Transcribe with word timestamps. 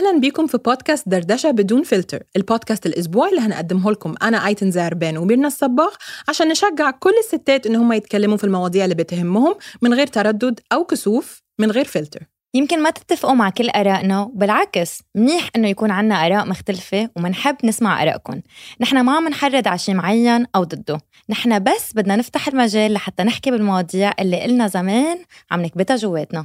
أهلا 0.00 0.20
بيكم 0.20 0.46
في 0.46 0.58
بودكاست 0.58 1.08
دردشة 1.08 1.50
بدون 1.50 1.82
filter 1.82 2.22
ال 2.36 2.42
podcast 2.42 2.86
الأسبوعي 2.86 3.30
اللي 3.30 3.40
هنقدمه 3.40 3.90
لكم. 3.90 4.14
أنا 4.22 4.46
أيتن 4.46 4.70
زهربان 4.70 5.18
وميرنا 5.18 5.46
الصباغ 5.46 5.94
عشان 6.28 6.48
نشجع 6.48 6.90
كل 6.90 7.12
الستات 7.24 7.66
إن 7.66 7.76
هم 7.76 7.92
يتكلموا 7.92 8.36
في 8.36 8.44
المواضيع 8.44 8.84
اللي 8.84 8.94
بتهمهم 8.94 9.54
من 9.82 9.94
غير 9.94 10.06
تردد 10.06 10.60
أو 10.72 10.84
كسوف 10.84 11.42
من 11.58 11.70
غير 11.70 11.84
فلتر. 11.84 12.20
يمكن 12.54 12.82
ما 12.82 12.90
تتفقوا 12.90 13.34
مع 13.34 13.50
كل 13.50 13.70
آرائنا 13.70 14.22
وبالعكس 14.22 15.02
منيح 15.14 15.48
إنه 15.56 15.68
يكون 15.68 15.90
عنا 15.90 16.26
آراء 16.26 16.48
مختلفة 16.48 17.10
ومنحب 17.16 17.56
نسمع 17.64 18.02
آرائكم. 18.02 18.40
نحن 18.80 19.00
ما 19.00 19.16
عم 19.16 19.28
نحرض 19.28 19.68
على 19.68 19.78
شيء 19.78 19.94
معين 19.94 20.46
أو 20.56 20.64
ضده. 20.64 21.00
نحن 21.30 21.62
بس 21.62 21.92
بدنا 21.94 22.16
نفتح 22.16 22.48
المجال 22.48 22.92
لحتى 22.92 23.22
نحكي 23.22 23.50
بالمواضيع 23.50 24.12
اللي 24.20 24.42
قلنا 24.42 24.66
زمان 24.66 25.18
عم 25.50 25.62
نكبتها 25.62 25.96
جواتنا. 25.96 26.44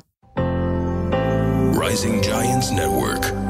Rising 1.85 2.21
Giants 2.23 2.71
Network. 2.71 3.44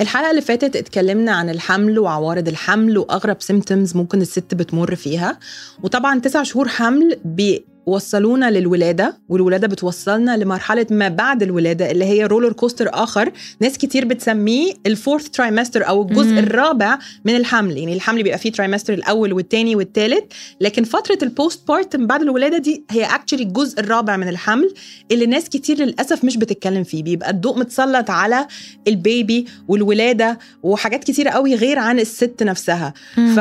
الحلقة 0.00 0.30
اللي 0.30 0.40
فاتت 0.40 0.76
اتكلمنا 0.76 1.32
عن 1.32 1.50
الحمل 1.50 1.98
وعوارض 1.98 2.48
الحمل 2.48 2.98
وأغرب 2.98 3.36
symptoms 3.40 3.96
ممكن 3.96 4.20
الست 4.20 4.54
بتمر 4.54 4.94
فيها. 4.94 5.38
وطبعا 5.82 6.20
تسع 6.20 6.42
شهور 6.42 6.68
حمل 6.68 7.18
بيوصلونا 7.24 8.50
للولادة 8.50 9.16
والولادة 9.28 9.66
بتوصلنا 9.68 10.36
لمرحلة 10.36 10.86
ما 10.90 11.08
بعد 11.08 11.42
الولادة 11.42 11.90
اللي 11.90 12.04
هي 12.04 12.24
roller 12.26 12.52
coaster 12.52 12.90
آخر. 12.92 13.32
ناس 13.60 13.78
كتير 13.78 14.04
بتسميه 14.04 14.72
ال 14.86 14.92
fourth 14.92 15.28
trimester 15.28 15.88
أو 15.88 16.02
الجزء 16.02 16.32
مم. 16.32 16.38
الرابع 16.38 16.98
من 17.24 17.36
الحمل. 17.36 17.78
يعني 17.78 17.92
الحمل 17.94 18.22
بيبقى 18.22 18.38
فيه 18.38 18.52
trimester 18.52 18.94
الأول 18.94 19.32
والثاني 19.32 19.76
والثالث 19.76 20.24
لكن 20.60 20.84
فترة 20.84 21.18
ال 21.22 21.68
postpartum 21.68 22.06
بعد 22.06 22.22
الولادة 22.22 22.58
دي 22.58 22.84
هي 22.90 23.04
actually 23.04 23.42
الجزء 23.42 23.80
الرابع 23.80 24.16
من 24.16 24.28
الحمل 24.28 24.74
اللي 25.12 25.26
ناس 25.26 25.48
كتير 25.48 25.78
للأسف 25.78 26.24
مش 26.24 26.36
بتتكلم 26.36 26.84
فيه. 26.84 27.02
بيبقى 27.02 27.30
الضوء 27.30 27.58
متسلط 27.58 28.10
على 28.10 28.46
ال 28.88 29.00
baby 29.00 29.46
والولادة 29.68 30.38
وحاجات 30.62 31.04
كتيرة 31.04 31.30
قوي 31.30 31.54
غير 31.54 31.78
عن 31.78 31.98
الست 32.00 32.42
نفسها. 32.42 32.94
ف 33.14 33.40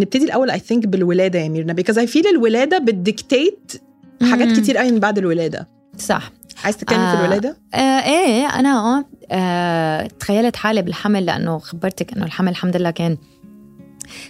نبتدي 0.00 0.24
الأول 0.24 0.50
I 0.50 0.58
think 0.58 0.86
بالولادة 0.86 1.38
يا 1.38 1.48
ميرنا 1.48 1.72
because 1.72 1.98
I 1.98 2.06
feel 2.06 2.26
الولادة 2.26 2.78
بت 2.78 2.99
dictate 2.99 3.72
حاجات 4.30 4.58
كتير 4.58 4.76
قوي 4.76 4.92
من 4.92 5.00
بعد 5.00 5.18
الولادة. 5.18 5.68
صح. 5.98 6.32
عايز 6.64 6.76
تتكلم 6.76 6.98
آه 6.98 7.16
في 7.16 7.20
الولادة؟ 7.20 7.56
آه 7.74 7.78
إيه 7.78 8.46
أنا 8.46 9.04
آه 9.30 10.06
تخيلت 10.20 10.56
حالي 10.56 10.82
بالحمل 10.82 11.26
لأنه 11.26 11.58
خبرتك 11.58 12.12
إنه 12.12 12.26
الحمل 12.26 12.48
الحمد 12.48 12.76
لله 12.76 12.90
كان 12.90 13.16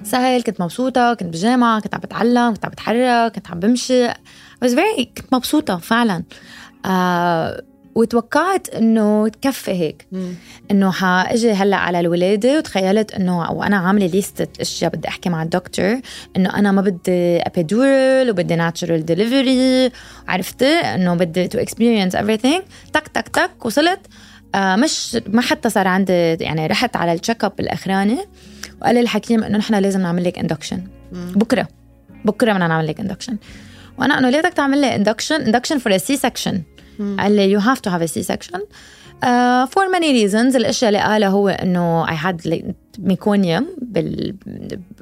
سهل 0.02 0.42
كنت 0.42 0.60
مبسوطة 0.60 1.14
كنت 1.14 1.28
بالجامعة 1.28 1.80
كنت 1.80 1.94
عم 1.94 2.00
بتعلم 2.00 2.52
كنت 2.54 2.64
عم 2.64 2.70
بتحرك 2.70 3.32
كنت 3.32 3.50
عم 3.50 3.60
بمشي 3.60 4.08
بس 4.62 4.74
very 4.74 5.00
كنت 5.16 5.34
مبسوطة 5.34 5.76
فعلا. 5.76 6.22
آه 6.86 7.62
وتوقعت 7.94 8.68
إنه 8.68 9.28
تكفي 9.28 9.70
هيك. 9.70 10.06
إنه 10.70 10.90
حاجي 10.90 11.52
هلأ 11.52 11.76
على 11.76 12.00
الولادة 12.00 12.58
وتخيلت 12.58 13.12
إنه 13.12 13.50
وأنا 13.50 13.76
عاملة 13.76 14.06
list 14.06 14.48
أشياء 14.60 14.90
بدي 14.96 15.08
أحكي 15.08 15.28
مع 15.28 15.42
الدكتور 15.42 16.00
إنه 16.36 16.58
أنا 16.58 16.72
ما 16.72 16.82
بدي 16.82 17.38
epidural 17.40 18.30
وبدي 18.30 18.56
natural 18.56 19.04
delivery 19.04 19.90
عرفت 20.28 20.62
إنه 20.62 21.14
بدي 21.14 21.48
to 21.48 21.58
experience 21.58 22.16
everything. 22.16 22.62
تك 22.92 23.08
تك 23.08 23.28
تك 23.28 23.64
وصلت. 23.64 24.00
آه 24.54 24.76
مش 24.76 25.18
ما 25.26 25.42
حتى 25.42 25.70
صار 25.70 25.88
عندي 25.88 26.12
يعني 26.12 26.66
رحت 26.66 26.96
على 26.96 27.12
ال 27.12 27.18
check 27.18 27.44
up 27.44 27.60
الأخراني 27.60 28.18
وقال 28.82 28.94
لي 28.94 29.00
الحكيم 29.00 29.44
إنه 29.44 29.58
نحن 29.58 29.74
لازم 29.74 30.00
نعمل 30.00 30.24
لك 30.24 30.38
induction 30.38 30.82
بكرة. 31.12 31.68
بكرة 32.24 32.52
بدنا 32.52 32.68
نعمل 32.68 32.86
لك 32.86 33.00
induction 33.00 33.36
وأنا 33.98 34.18
إنه 34.18 34.30
ليه 34.30 34.40
بدك 34.40 34.52
تعمل 34.52 34.80
لي 34.80 34.94
induction, 34.96 35.34
induction 35.34 35.78
for 35.78 35.96
C-section 35.98 36.62
قال 37.18 37.36
لي 37.36 37.50
you 37.50 37.60
have 37.60 37.80
to 37.80 37.90
have 37.90 38.10
C-section 38.10 38.60
for 39.70 39.88
many 39.92 40.12
reasons 40.12 40.56
الأشياء 40.56 40.88
اللي 40.88 41.02
قالها 41.02 41.28
هو 41.28 41.48
إنه 41.48 42.08
I 42.08 42.16
had 42.16 42.74
meconium 42.98 43.66
بال 43.82 44.34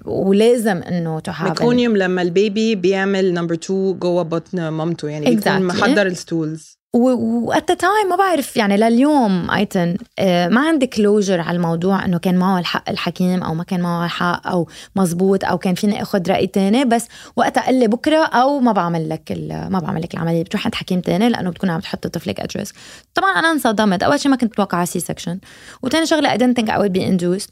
ولازم 0.05 0.83
إنه 0.83 1.21
to 1.21 1.33
have 1.33 1.49
meconium 1.49 1.97
لما 1.97 2.23
البيبي 2.23 2.75
بيعمل 2.75 3.35
number 3.35 3.55
2 3.55 3.99
جوه 3.99 4.23
بطن 4.23 4.69
مامته 4.69 5.09
يعني 5.09 5.27
exactly. 5.27 5.49
بيكون 5.49 5.63
محضر 5.63 6.07
ال 6.07 6.16
stools. 6.16 6.78
what 6.95 7.73
time 7.73 8.09
ما 8.09 8.17
بعرف 8.17 8.57
يعني 8.57 8.77
لليوم 8.77 9.51
أيتن 9.51 9.97
آه، 10.19 10.49
ما 10.49 10.61
عندي 10.61 10.87
closure 10.87 11.41
على 11.41 11.57
الموضوع 11.57 12.05
إنه 12.05 12.19
كان 12.19 12.37
معه 12.37 12.59
الحق 12.59 12.91
الحكيم 12.91 13.43
أو 13.43 13.55
ما 13.55 13.65
كان 13.65 13.81
معه 13.81 14.05
الحق 14.05 14.47
أو 14.47 14.69
مزبوط 14.97 15.45
أو 15.45 15.59
كان 15.59 15.75
فيني 15.75 16.03
آخذ 16.03 16.31
رأي 16.31 16.47
تاني 16.47 16.85
بس 16.85 17.09
وقتها 17.37 17.63
قال 17.63 17.81
لي 17.81 17.87
بكرة 17.87 18.25
أو 18.25 18.61
ما 18.61 18.73
بعمل 18.73 19.09
لك 19.09 19.33
ما 19.71 19.79
بعمل 19.79 20.03
لك 20.03 20.15
العملية 20.15 20.43
بتروح 20.45 20.65
عند 20.67 20.75
حكيم 20.75 21.01
تاني 21.01 21.29
لأنه 21.29 21.51
بتكون 21.51 21.71
عم 21.71 21.81
تحط 21.81 22.07
طفلك 22.07 22.41
at 22.41 22.51
risk 22.51 22.73
طبعا 23.15 23.31
أنا 23.31 23.51
انصدمت 23.51 24.03
أول 24.03 24.21
شيء 24.21 24.31
ما 24.31 24.37
كنت 24.37 24.51
متوقعه 24.51 24.85
C-section 24.85 25.39
وثاني 25.83 26.07
شغلة 26.07 26.33
I 26.33 26.39
didn't 26.39 26.57
think 26.61 26.69
I 26.69 26.79
would 26.79 26.93
be 26.93 27.03
induced. 27.03 27.51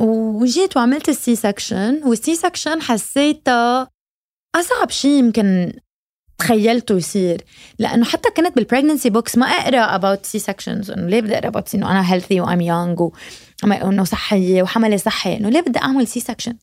وجيت 0.00 0.76
وعملت 0.76 1.08
ال 1.08 1.36
C-section 1.36 2.00
وال 2.04 2.34
C-section 2.34 2.82
حسيتها 2.82 3.88
أصعب 4.56 4.90
شيء 4.90 5.10
يمكن 5.10 5.72
تخيلته 6.40 6.96
يصير. 6.96 7.44
لأنه 7.78 8.04
حتى 8.04 8.30
كنت 8.30 8.56
بال 8.56 8.66
pregnancy 8.66 9.10
books 9.10 9.38
ما 9.38 9.46
أقرأ 9.46 9.94
about 9.94 10.26
C-sections 10.26 10.90
إنه 10.90 11.06
ليه 11.06 11.20
بدي 11.20 11.34
أقرأ 11.34 11.48
about 11.48 11.74
إنه 11.74 11.90
أنا 11.90 12.12
healthy 12.12 12.40
و 12.40 12.45
I'm 12.45 12.60
young 12.60 13.08
وانه 13.64 14.04
صحية 14.04 14.62
وحملي 14.62 14.98
صحي 14.98 15.36
إنه 15.36 15.48
ليه 15.48 15.60
بدي 15.60 15.78
أعمل 15.78 16.06
C-section 16.06 16.54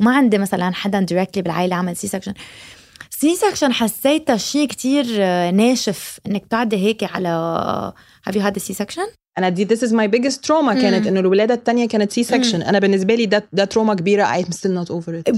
وما 0.00 0.16
عندي 0.16 0.38
مثلا 0.38 0.74
حدا 0.74 1.00
directly 1.00 1.42
بالعائلة 1.42 1.76
عمل 1.76 1.96
C-section 1.96 2.34
C-section 3.10 3.72
حسيتها 3.72 4.36
شيء 4.36 4.68
كتير 4.68 5.04
ناشف 5.50 6.20
إنك 6.26 6.46
تقعدي 6.46 6.76
هيك 6.76 7.04
على 7.04 7.28
have 8.26 8.36
you 8.36 8.42
had 8.42 8.58
C-section 8.58 9.06
أنا 9.38 9.48
دي 9.48 9.66
this 9.66 9.78
is 9.78 9.92
my 9.92 10.06
biggest 10.06 10.36
trauma 10.46 10.72
كانت 10.72 11.06
إنه 11.06 11.20
الولادة 11.20 11.54
الثانية 11.54 11.88
كانت 11.88 12.12
C-section 12.12 12.62
أنا 12.62 12.78
بالنسبة 12.78 13.14
لي 13.14 13.26
ده 13.26 13.48
ده 13.52 13.64
trauma 13.64 13.94
كبيرة. 13.94 14.24
I'm 14.24 14.46
still 14.46 14.84
not 14.84 14.90
over 14.90 15.12
it. 15.12 15.36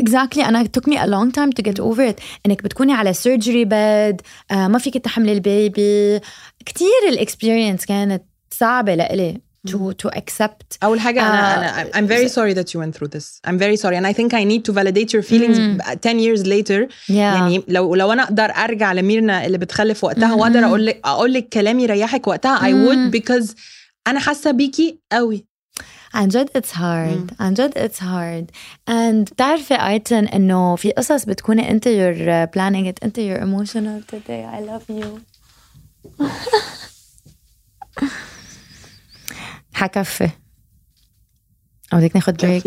exactly. 0.00 0.38
أنا 0.38 0.64
it 0.64 0.68
took 0.78 0.86
me 0.86 0.96
a 0.96 1.06
long 1.06 1.32
time 1.32 1.52
to 1.52 1.62
get 1.62 1.80
over 1.80 2.12
it. 2.12 2.22
إنك 2.46 2.62
بتكوني 2.62 2.92
على 2.92 3.14
surgery 3.14 3.64
bed 3.66 4.24
uh, 4.52 4.56
ما 4.56 4.78
فيك 4.78 4.98
تحملي 4.98 5.32
البيبي. 5.32 6.20
كثير 6.66 7.08
ال 7.08 7.15
experience 7.15 7.84
كانت 7.84 8.22
صعبة 8.50 8.94
لإلي. 8.94 9.51
To 9.68 9.92
to 9.94 10.08
accept 10.08 10.78
أول 10.82 11.00
حاجة 11.00 11.20
uh, 11.20 11.22
أنا 11.22 11.90
I'm 11.94 12.06
very 12.08 12.28
sorry 12.28 12.52
that 12.54 12.74
you 12.74 12.80
went 12.80 12.94
through 12.96 13.08
this. 13.08 13.40
I'm 13.46 13.58
very 13.58 13.76
sorry. 13.76 13.96
And 13.96 14.06
I 14.06 14.12
think 14.12 14.34
I 14.34 14.44
need 14.44 14.64
to 14.64 14.72
validate 14.72 15.12
your 15.12 15.22
feelings 15.22 15.58
mm. 15.58 16.00
10 16.00 16.18
years 16.18 16.46
later. 16.46 16.88
Yeah. 17.08 17.34
يعني 17.34 17.62
لو 17.68 17.94
لو 17.94 18.12
أنا 18.12 18.22
أقدر 18.22 18.44
أرجع 18.44 18.92
لميرنا 18.92 19.46
اللي 19.46 19.58
بتخلف 19.58 20.04
وقتها 20.04 20.36
mm. 20.36 20.38
وأقدر 20.38 20.64
أقول 20.64 20.86
لك 20.86 21.00
أقول 21.04 21.32
لك 21.32 21.48
كلام 21.48 21.80
يريحك 21.80 22.28
وقتها 22.28 22.58
mm. 22.58 22.62
I 22.62 22.72
would 22.88 23.12
because 23.20 23.54
أنا 24.06 24.20
حاسة 24.20 24.50
بيكي 24.50 24.98
قوي. 25.12 25.44
عن 26.14 26.28
جد 26.28 26.50
it's 26.56 26.76
hard 26.76 27.30
عن 27.40 27.54
جد 27.54 27.78
it's 27.78 28.02
hard 28.02 28.50
and 28.88 29.28
بتعرفي 29.28 29.74
أيتن 29.74 30.26
إنه 30.26 30.76
في 30.76 30.90
قصص 30.90 31.24
بتكوني 31.24 31.70
أنت 31.70 31.86
you're 31.86 32.44
planning 32.44 32.88
it 32.88 32.98
أنت 33.04 33.18
you're 33.18 33.38
emotional 33.38 34.02
today. 34.12 34.44
I 34.56 34.60
love 34.70 34.86
you. 34.98 35.08
حكفي 39.72 40.30
أو 41.92 41.98
بدك 41.98 42.16
ناخد 42.16 42.36
break؟ 42.36 42.62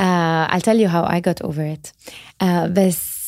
uh, 0.00 0.46
I'll 0.52 0.60
tell 0.60 0.78
you 0.78 0.88
how 0.88 1.04
I 1.04 1.20
got 1.20 1.44
over 1.44 1.64
it. 1.76 1.92
Uh, 2.42 2.66
بس 2.66 3.20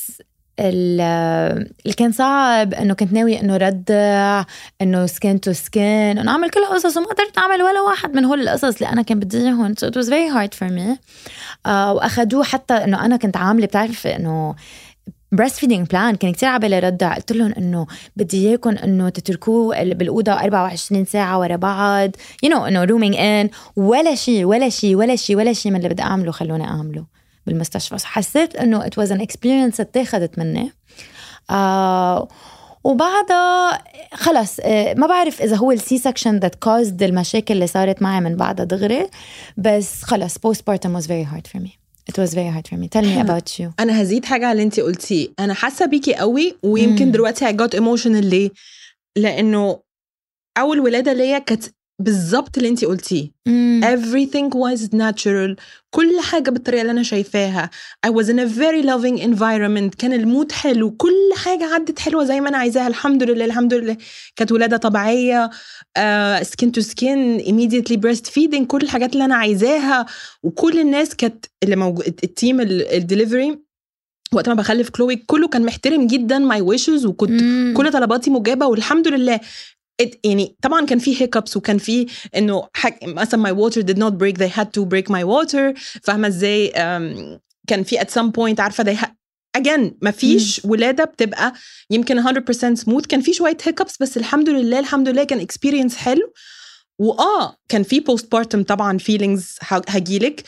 اللي 0.61 1.95
كان 1.97 2.13
صعب 2.13 2.75
إنه 2.75 2.95
كنت 2.95 3.13
ناوي 3.13 3.41
إنه 3.41 3.57
رضع 3.57 4.45
إنه 4.83 5.07
skin 5.07 5.41
to 5.41 5.53
skin 5.53 6.19
إنه 6.19 6.31
أعمل 6.31 6.51
كل 6.51 6.61
القصص 6.61 6.97
وما 6.97 7.07
قدرت 7.07 7.39
أعمل 7.39 7.63
ولا 7.63 7.81
واحد 7.81 8.15
من 8.15 8.25
هول 8.25 8.41
القصص 8.41 8.75
اللي 8.75 8.89
أنا 8.89 9.03
كان 9.03 9.19
بدي 9.21 9.39
إياهم. 9.39 9.75
So 9.75 9.89
it 9.89 9.95
was 9.97 10.09
very 10.09 10.29
hard 10.29 10.55
for 10.55 10.69
me. 10.73 10.99
Uh, 11.67 11.69
واخذوه 11.69 12.45
حتى 12.45 12.75
إنه 12.75 13.05
أنا 13.05 13.17
كنت 13.17 13.37
عاملة 13.37 13.67
بتعرفي 13.67 14.17
إنه 14.17 14.55
breastfeeding 15.33 15.87
plan 15.87 16.15
كان 16.17 16.33
كثير 16.33 16.49
عبالي 16.49 16.79
رضع 16.79 17.15
قلت 17.15 17.33
لهم 17.33 17.53
إنه 17.59 17.87
بدي 18.17 18.49
إياكم 18.49 18.71
إنه 18.71 19.09
تتركوه 19.09 19.83
بالأوضة 19.83 20.33
24 20.33 21.05
ساعة 21.05 21.39
ورا 21.39 21.57
بعض. 21.57 22.11
you 22.43 22.51
know 22.51 22.65
إنه 22.67 22.85
rooming 22.85 23.17
in 23.17 23.51
ولا 23.77 24.15
شيء 24.15 24.45
ولا 24.45 24.69
شيء 24.69 24.97
ولا 24.97 25.17
شيء 25.17 25.37
ولا 25.37 25.53
شيء 25.53 25.73
من 25.73 25.79
اللي 25.79 25.89
بدي 25.89 26.03
أعمله 26.03 26.33
خلوني 26.33 26.65
أعمله 26.65 27.05
بالمستشفى. 27.47 27.97
حسيت 28.07 28.57
إنه 28.57 28.87
it 28.87 28.99
was 28.99 29.13
an 29.13 29.21
experience 29.21 29.81
اتاخذت 29.81 30.39
مني. 30.39 30.73
آه 31.51 32.29
وبعدها 32.85 33.83
خلص 34.15 34.61
آه 34.61 34.95
ما 34.95 35.07
بعرف 35.07 35.43
إذا 35.43 35.57
هو 35.57 35.73
ال 35.73 35.99
C-section 35.99 36.39
that 36.39 36.55
caused 36.55 37.03
المشاكل 37.03 37.55
اللي 37.55 37.67
صارت 37.67 38.03
معي 38.03 38.21
من 38.21 38.37
بعدها 38.37 38.65
دغري. 38.65 39.07
بس 39.57 40.03
خلص 40.03 40.39
postpartum 40.39 40.95
was 40.95 41.07
very 41.07 41.25
hard 41.25 41.47
for 41.47 41.63
me 41.63 41.82
It 42.11 42.19
was 42.19 42.35
very 42.35 42.49
hard 42.49 42.67
for 42.69 42.77
me. 42.77 42.89
Tell 42.89 43.05
me 43.05 43.21
about 43.21 43.61
you. 43.61 43.73
أنا 43.81 44.03
هزيد 44.03 44.25
حاجة 44.25 44.47
على 44.47 44.53
اللي 44.53 44.63
أنت 44.63 44.81
قلتيه، 44.81 45.29
أنا 45.39 45.55
حاسة 45.55 45.87
بيكي 45.87 46.15
قوي 46.15 46.57
ويمكن 46.63 47.09
mm. 47.09 47.13
دلوقتي 47.13 47.53
I 47.53 47.57
got 47.57 47.79
emotional 47.79 48.25
ليه؟ 48.25 48.51
لأنه 49.17 49.83
أول 50.59 50.81
ولادة 50.81 51.13
ليا 51.13 51.39
كانت 51.39 51.65
بالظبط 52.03 52.57
اللي 52.57 52.69
انت 52.69 52.85
قلتيه. 52.85 53.31
everything 53.83 54.51
was 54.55 54.81
natural. 54.95 55.57
كل 55.91 56.21
حاجة 56.21 56.51
بالطريقة 56.51 56.81
اللي 56.81 56.93
أنا 56.93 57.03
شايفاها. 57.03 57.71
I 58.07 58.11
was 58.11 58.25
in 58.25 58.39
a 58.39 58.47
very 58.47 58.83
loving 58.87 59.23
environment. 59.23 59.97
كان 59.99 60.13
ال 60.13 60.21
mood 60.21 60.53
حلو. 60.53 60.91
كل 60.91 61.31
حاجة 61.37 61.65
عدت 61.65 61.99
حلوة 61.99 62.25
زي 62.25 62.41
ما 62.41 62.49
أنا 62.49 62.59
عايزاها. 62.59 62.89
الحمد 62.89 63.23
لله 63.23 63.45
الحمد 63.45 63.75
لله. 63.75 63.97
كانت 64.37 64.53
ولادة 64.53 64.77
طبيعية. 64.77 65.51
skin 66.43 66.69
to 66.79 66.83
skin 66.83 67.41
immediately 67.41 67.97
breastfeeding. 67.97 68.65
كل 68.67 68.83
الحاجات 68.83 69.13
اللي 69.13 69.25
أنا 69.25 69.35
عايزاها. 69.35 70.07
وكل 70.43 70.79
الناس 70.79 71.17
كانت 71.17 71.47
اللي 71.63 71.77
موجود 71.77 72.07
ال 72.07 72.17
team 72.17 72.61
ال 72.61 72.72
delivery 72.72 73.59
وقت 74.33 74.49
ما 74.49 74.55
بخلف 74.55 74.89
كلوي 74.91 75.17
كله 75.17 75.49
كان 75.49 75.65
محترم 75.65 76.07
جدا. 76.07 76.39
my 76.39 76.61
wishes 76.61 77.07
وكنت 77.07 77.43
مم. 77.43 77.75
كل 77.77 77.91
طلباتي 77.91 78.31
مجابة. 78.31 78.67
والحمد 78.67 79.09
لله. 79.09 79.41
يعني 80.25 80.57
طبعا 80.63 80.87
كان 80.87 80.99
في 80.99 81.23
hiccups 81.23 81.57
وكان 81.57 81.79
في 81.79 82.07
إنه 82.37 82.69
حك... 82.75 82.99
مثلا 83.05 83.45
my 83.45 83.57
water 83.57 83.81
did 83.83 83.97
not 83.99 84.13
break. 84.13 84.39
They 84.39 84.53
had 84.59 84.67
to 84.67 84.85
break 84.87 85.09
my 85.11 85.25
water. 85.25 85.79
فاهمة 86.03 86.29
إزاي؟ 86.29 86.69
كان 87.67 87.83
في 87.83 87.99
at 87.99 88.09
some 88.09 88.31
point 88.33 88.61
عارفة 88.61 88.85
they 88.85 88.97
ha... 88.99 89.07
again 89.59 89.93
ما 90.03 90.11
فيش 90.11 90.61
ولادة 90.65 91.05
بتبقى 91.05 91.53
يمكن 91.91 92.23
100% 92.23 92.27
smooth. 92.79 93.07
كان 93.09 93.21
في 93.21 93.33
شوية 93.33 93.57
هيكبس 93.63 93.97
بس 94.03 94.17
الحمد 94.17 94.49
لله 94.49 94.79
الحمد 94.79 95.09
لله 95.09 95.25
كان 95.25 95.47
experience 95.47 95.95
حلو. 95.95 96.33
واه 96.99 97.57
كان 97.69 97.83
في 97.83 98.01
post 98.01 98.23
partum 98.23 98.63
طبعا 98.63 98.99
feelings 98.99 99.43
ه- 99.73 99.83
هجيلك. 99.89 100.43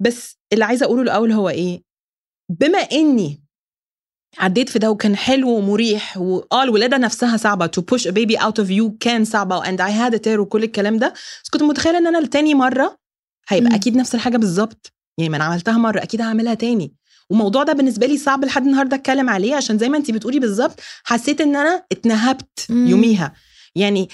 بس 0.00 0.36
اللي 0.52 0.64
عايزة 0.64 0.86
أقوله 0.86 1.02
الأول 1.02 1.32
هو 1.32 1.48
إيه؟ 1.48 1.82
بما 2.60 2.78
إني 2.78 3.43
عديت 4.38 4.68
في 4.68 4.78
ده 4.78 4.90
وكان 4.90 5.16
حلو 5.16 5.50
ومريح 5.50 6.16
واه 6.16 6.62
الولادة 6.62 6.96
نفسها 6.98 7.36
صعبة. 7.36 7.66
To 7.66 7.80
push 7.80 8.02
a 8.02 8.12
baby 8.12 8.40
out 8.40 8.64
of 8.64 8.68
you 8.68 8.92
كان 9.00 9.24
صعبة. 9.24 9.62
And 9.64 9.80
I 9.80 9.90
had 9.90 10.14
a 10.14 10.20
tear 10.22 10.38
وكل 10.38 10.62
الكلام 10.64 10.96
ده. 10.98 11.12
بس 11.44 11.50
كنت 11.50 11.62
متخيلة 11.62 11.98
إن 11.98 12.06
أنا 12.06 12.18
لتاني 12.18 12.54
مرة 12.54 12.98
هيبقى 13.48 13.70
مم. 13.70 13.74
أكيد 13.76 13.96
نفس 13.96 14.14
الحاجة 14.14 14.36
بالظبط. 14.36 14.92
يعني 15.18 15.28
ما 15.30 15.36
أنا 15.36 15.44
عملتها 15.44 15.78
مرة 15.78 16.02
أكيد 16.02 16.20
هعملها 16.20 16.54
تاني. 16.54 16.94
والموضوع 17.30 17.62
ده 17.62 17.72
بالنسبة 17.72 18.06
لي 18.06 18.18
صعب 18.18 18.44
لحد 18.44 18.66
النهارده 18.66 18.96
أتكلم 18.96 19.30
عليه 19.30 19.54
عشان 19.54 19.78
زي 19.78 19.88
ما 19.88 19.96
انت 19.96 20.10
بتقولي 20.10 20.38
بالظبط 20.38 20.80
حسيت 21.04 21.40
إن 21.40 21.56
أنا 21.56 21.84
اتنهبت 21.92 22.66
مم. 22.68 22.86
يوميها. 22.86 23.32
يعني 23.76 24.08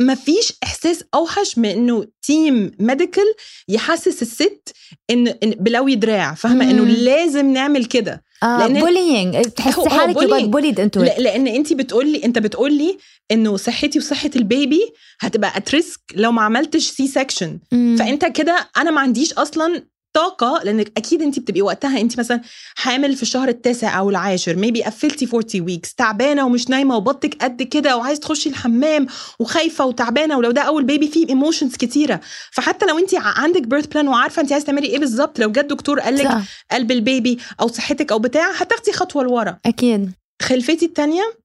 ما 0.00 0.14
فيش 0.14 0.52
إحساس 0.64 1.04
أوحش 1.14 1.58
من 1.58 1.68
إنه 1.68 2.06
team 2.22 2.70
medical 2.80 3.24
يحسس 3.68 4.22
الست 4.22 4.72
إن, 5.10 5.28
إن 5.28 5.50
بلوي 5.50 5.94
دراع. 5.94 6.34
فاهمة؟ 6.34 6.70
إنه. 6.70 6.84
لازم 6.84 7.52
نعمل 7.52 7.84
كده. 7.84 8.24
آه 8.42 8.68
لأن- 8.68 8.80
bullying 8.80 9.36
هو- 9.36 9.42
بتحسي 9.42 9.80
هو 9.80 9.88
حالك. 9.88 10.16
you're 10.22 10.48
bullied 10.50 10.80
into 10.80 11.02
لا 11.02 11.18
لأن 11.18 11.46
انت 11.46 11.72
بتقولي 11.72 12.24
أنت 12.24 12.38
بتقولي 12.38 12.98
إنه 13.30 13.56
صحتي 13.56 13.98
وصحة 13.98 14.30
البيبي 14.36 14.80
هتبقى 15.20 15.56
at 15.56 15.74
risk 15.74 16.00
لو 16.14 16.32
ما 16.32 16.42
عملتش 16.42 16.90
C-section 16.90 17.58
فأنت 17.98 18.24
كده 18.24 18.68
أنا 18.76 18.90
ما 18.90 19.00
عنديش 19.00 19.32
أصلا 19.32 19.82
طاقة 20.14 20.60
لأنك 20.64 20.92
أكيد 20.96 21.22
انت 21.22 21.38
بتبقي 21.38 21.62
وقتها 21.62 22.00
انت 22.00 22.18
مثلا 22.18 22.40
حامل 22.74 23.16
في 23.16 23.22
الشهر 23.22 23.48
التاسع 23.48 23.98
أو 23.98 24.10
العاشر 24.10 24.56
maybe 24.56 24.82
قفلتي 24.82 25.26
40 25.34 25.44
weeks 25.66 25.94
تعبانة 25.94 26.46
ومش 26.46 26.70
نايمة 26.70 26.96
وبطنك 26.96 27.42
قد 27.42 27.62
كده 27.62 27.96
وعايز 27.96 28.20
تخشي 28.20 28.48
الحمام 28.48 29.06
وخايفة 29.38 29.84
وتعبانة 29.84 30.38
ولو 30.38 30.50
ده 30.50 30.62
أول 30.62 30.84
بيبي 30.84 31.08
فيه 31.08 31.28
emotions 31.28 31.76
كتيرة. 31.76 32.20
فحتى 32.52 32.86
لو 32.86 32.98
انت 32.98 33.10
عندك 33.14 33.62
birth 33.62 33.86
plan 33.86 34.08
وعارفة 34.08 34.42
انت 34.42 34.52
عايزة 34.52 34.66
تعملي 34.66 34.86
إيه 34.86 34.98
بالظبط 34.98 35.38
لو 35.38 35.52
جت 35.52 35.64
دكتور 35.64 36.00
قال 36.00 36.16
لك 36.16 36.28
قلب 36.72 36.90
البيبي 36.92 37.38
أو 37.60 37.68
صحتك 37.68 38.12
أو 38.12 38.18
بتاع 38.18 38.50
هتاخدي 38.50 38.92
خطوة 38.92 39.22
لورا. 39.24 39.58
أكيد. 39.66 40.12
خلفتي 40.42 40.86
التانية؟ 40.86 41.43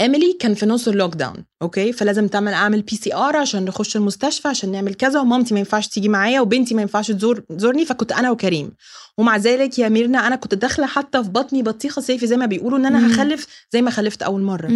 إيميلي 0.00 0.36
كان 0.40 0.54
في 0.54 0.66
نص 0.66 0.88
ال 0.88 1.14
lockdown 1.14 1.44
okay 1.62 1.92
فلازم 1.92 2.28
تعمل 2.28 2.52
أعمل 2.52 2.82
PCR 2.82 3.36
عشان 3.36 3.64
نخش 3.64 3.96
المستشفى 3.96 4.48
عشان 4.48 4.72
نعمل 4.72 4.94
كذا 4.94 5.20
ومامتي 5.20 5.54
ما 5.54 5.60
ينفعش 5.60 5.88
تيجي 5.88 6.08
معايا 6.08 6.40
وبنتي 6.40 6.74
ما 6.74 6.82
ينفعش 6.82 7.10
تزور 7.10 7.38
تزورني 7.40 7.84
فكنت 7.84 8.12
أنا 8.12 8.30
وكريم 8.30 8.70
ومع 9.18 9.36
ذلك 9.36 9.78
يا 9.78 9.88
ميرنا 9.88 10.26
أنا 10.26 10.36
كنت 10.36 10.54
داخلة 10.54 10.86
حتى 10.86 11.24
في 11.24 11.30
بطني 11.30 11.62
بطيخة 11.62 12.02
صيفي 12.02 12.26
زي 12.26 12.36
ما 12.36 12.46
بيقولوا 12.46 12.78
إن 12.78 12.86
أنا. 12.86 12.98
هخلف 13.14 13.46
زي 13.72 13.82
ما 13.82 13.90
خلفت 13.90 14.22
أول 14.22 14.42
مرة. 14.42 14.66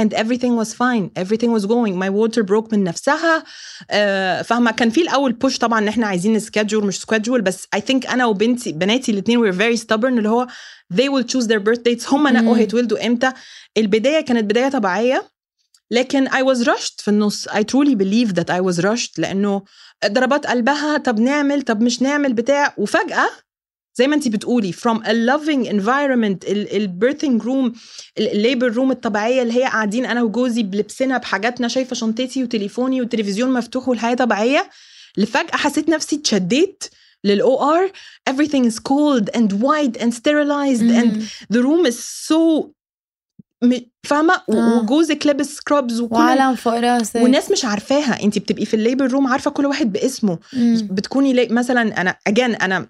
And 0.00 0.12
everything 0.12 0.56
was 0.56 0.70
fine. 0.74 1.04
Everything 1.22 1.50
was 1.52 1.64
going. 1.66 1.94
My 2.04 2.10
water 2.10 2.42
broke 2.42 2.72
من 2.72 2.84
نفسها. 2.84 3.44
آه، 3.90 4.42
فاهمة؟ 4.42 4.70
كان 4.70 4.90
في 4.90 5.00
الأول 5.02 5.32
push 5.32 5.58
طبعا 5.58 5.78
إن 5.78 5.88
إحنا 5.88 6.06
عايزين 6.06 6.32
ن 6.32 6.38
schedule 6.38 6.86
مش 6.86 7.00
schedule 7.00 7.42
بس 7.42 7.68
I 7.76 7.78
think 7.78 8.10
أنا 8.10 8.26
وبنتي 8.26 8.72
بناتي 8.72 9.12
الاثنين 9.12 9.52
were 9.52 9.54
very 9.54 9.80
stubborn 9.80 10.04
اللي 10.04 10.28
هو 10.28 10.46
they 10.94 11.06
will 11.08 11.24
choose 11.24 11.46
their 11.46 11.60
birth 11.60 11.82
dates. 11.88 12.12
هم 12.12 12.28
نقوا. 12.28 12.56
هيتولدوا 12.56 13.06
إمتى؟ 13.06 13.32
البداية 13.76 14.20
كانت 14.20 14.44
بداية 14.44 14.68
طبيعية 14.68 15.28
لكن 15.90 16.28
I 16.28 16.32
was 16.54 16.64
rushed 16.66 17.02
في 17.02 17.08
النص. 17.08 17.48
I 17.48 17.60
truly 17.62 17.94
believe 17.94 18.32
that 18.34 18.50
I 18.50 18.60
was 18.60 18.84
rushed 18.84 19.18
لأنه 19.18 19.62
ضربات 20.06 20.46
قلبها 20.46 20.96
طب 20.98 21.20
نعمل 21.20 21.62
طب 21.62 21.80
مش 21.80 22.02
نعمل 22.02 22.32
بتاع. 22.32 22.74
وفجأة 22.78 23.30
زي 23.96 24.06
ما 24.06 24.14
انت 24.14 24.28
بتقولي 24.28 24.72
from 24.72 24.98
a 24.98 25.12
loving 25.30 25.68
environment 25.70 26.38
ال 26.48 26.58
birthing 26.58 27.42
room 27.42 27.72
ال 28.18 28.27
labor 28.27 28.72
room 28.72 28.90
الطبيعية 28.90 29.42
اللي 29.42 29.54
هي 29.54 29.62
قاعدين 29.62 30.06
أنا 30.06 30.22
وجوزي 30.22 30.62
بلبسنا 30.62 31.18
بحاجاتنا 31.18 31.68
شايفة 31.68 31.96
شنطتي 31.96 32.42
وتليفوني 32.42 33.00
والتلفزيون 33.00 33.52
مفتوح 33.52 33.88
والحياة 33.88 34.14
طبيعية 34.14 34.70
لفجأة 35.16 35.56
حسيت 35.56 35.88
نفسي 35.88 36.16
اتشديت 36.16 36.84
لل 37.24 37.62
OR 37.74 37.92
everything 38.30 38.64
is 38.70 38.78
cold 38.78 39.28
and 39.36 39.52
white 39.52 40.02
and 40.02 40.14
sterilized 40.14 40.90
and 41.00 41.16
مم. 41.16 41.26
the 41.52 41.58
room 41.62 41.86
is 41.90 41.98
so 42.28 42.70
فاهمة 44.02 44.34
آه. 44.50 44.78
وجوزك 44.82 45.26
لابس 45.26 45.56
scrubs 45.56 46.00
وكل 46.00 46.14
وعالم 46.14 46.54
فوق 46.54 46.74
راسك 46.74 47.16
وناس 47.20 47.50
مش 47.50 47.64
عارفاها 47.64 48.22
انت 48.22 48.38
بتبقي 48.38 48.64
في 48.64 48.74
ال 48.74 48.79
labor 48.79 49.06
room 49.06 49.26
عارفة 49.26 49.50
كل 49.50 49.66
واحد 49.66 49.92
باسمه 49.92 50.38
مم. 50.52 50.88
بتكوني 50.90 51.32
لي... 51.32 51.48
مثلا 51.50 52.00
أنا 52.00 52.16
again 52.26 52.54
أنا 52.54 52.86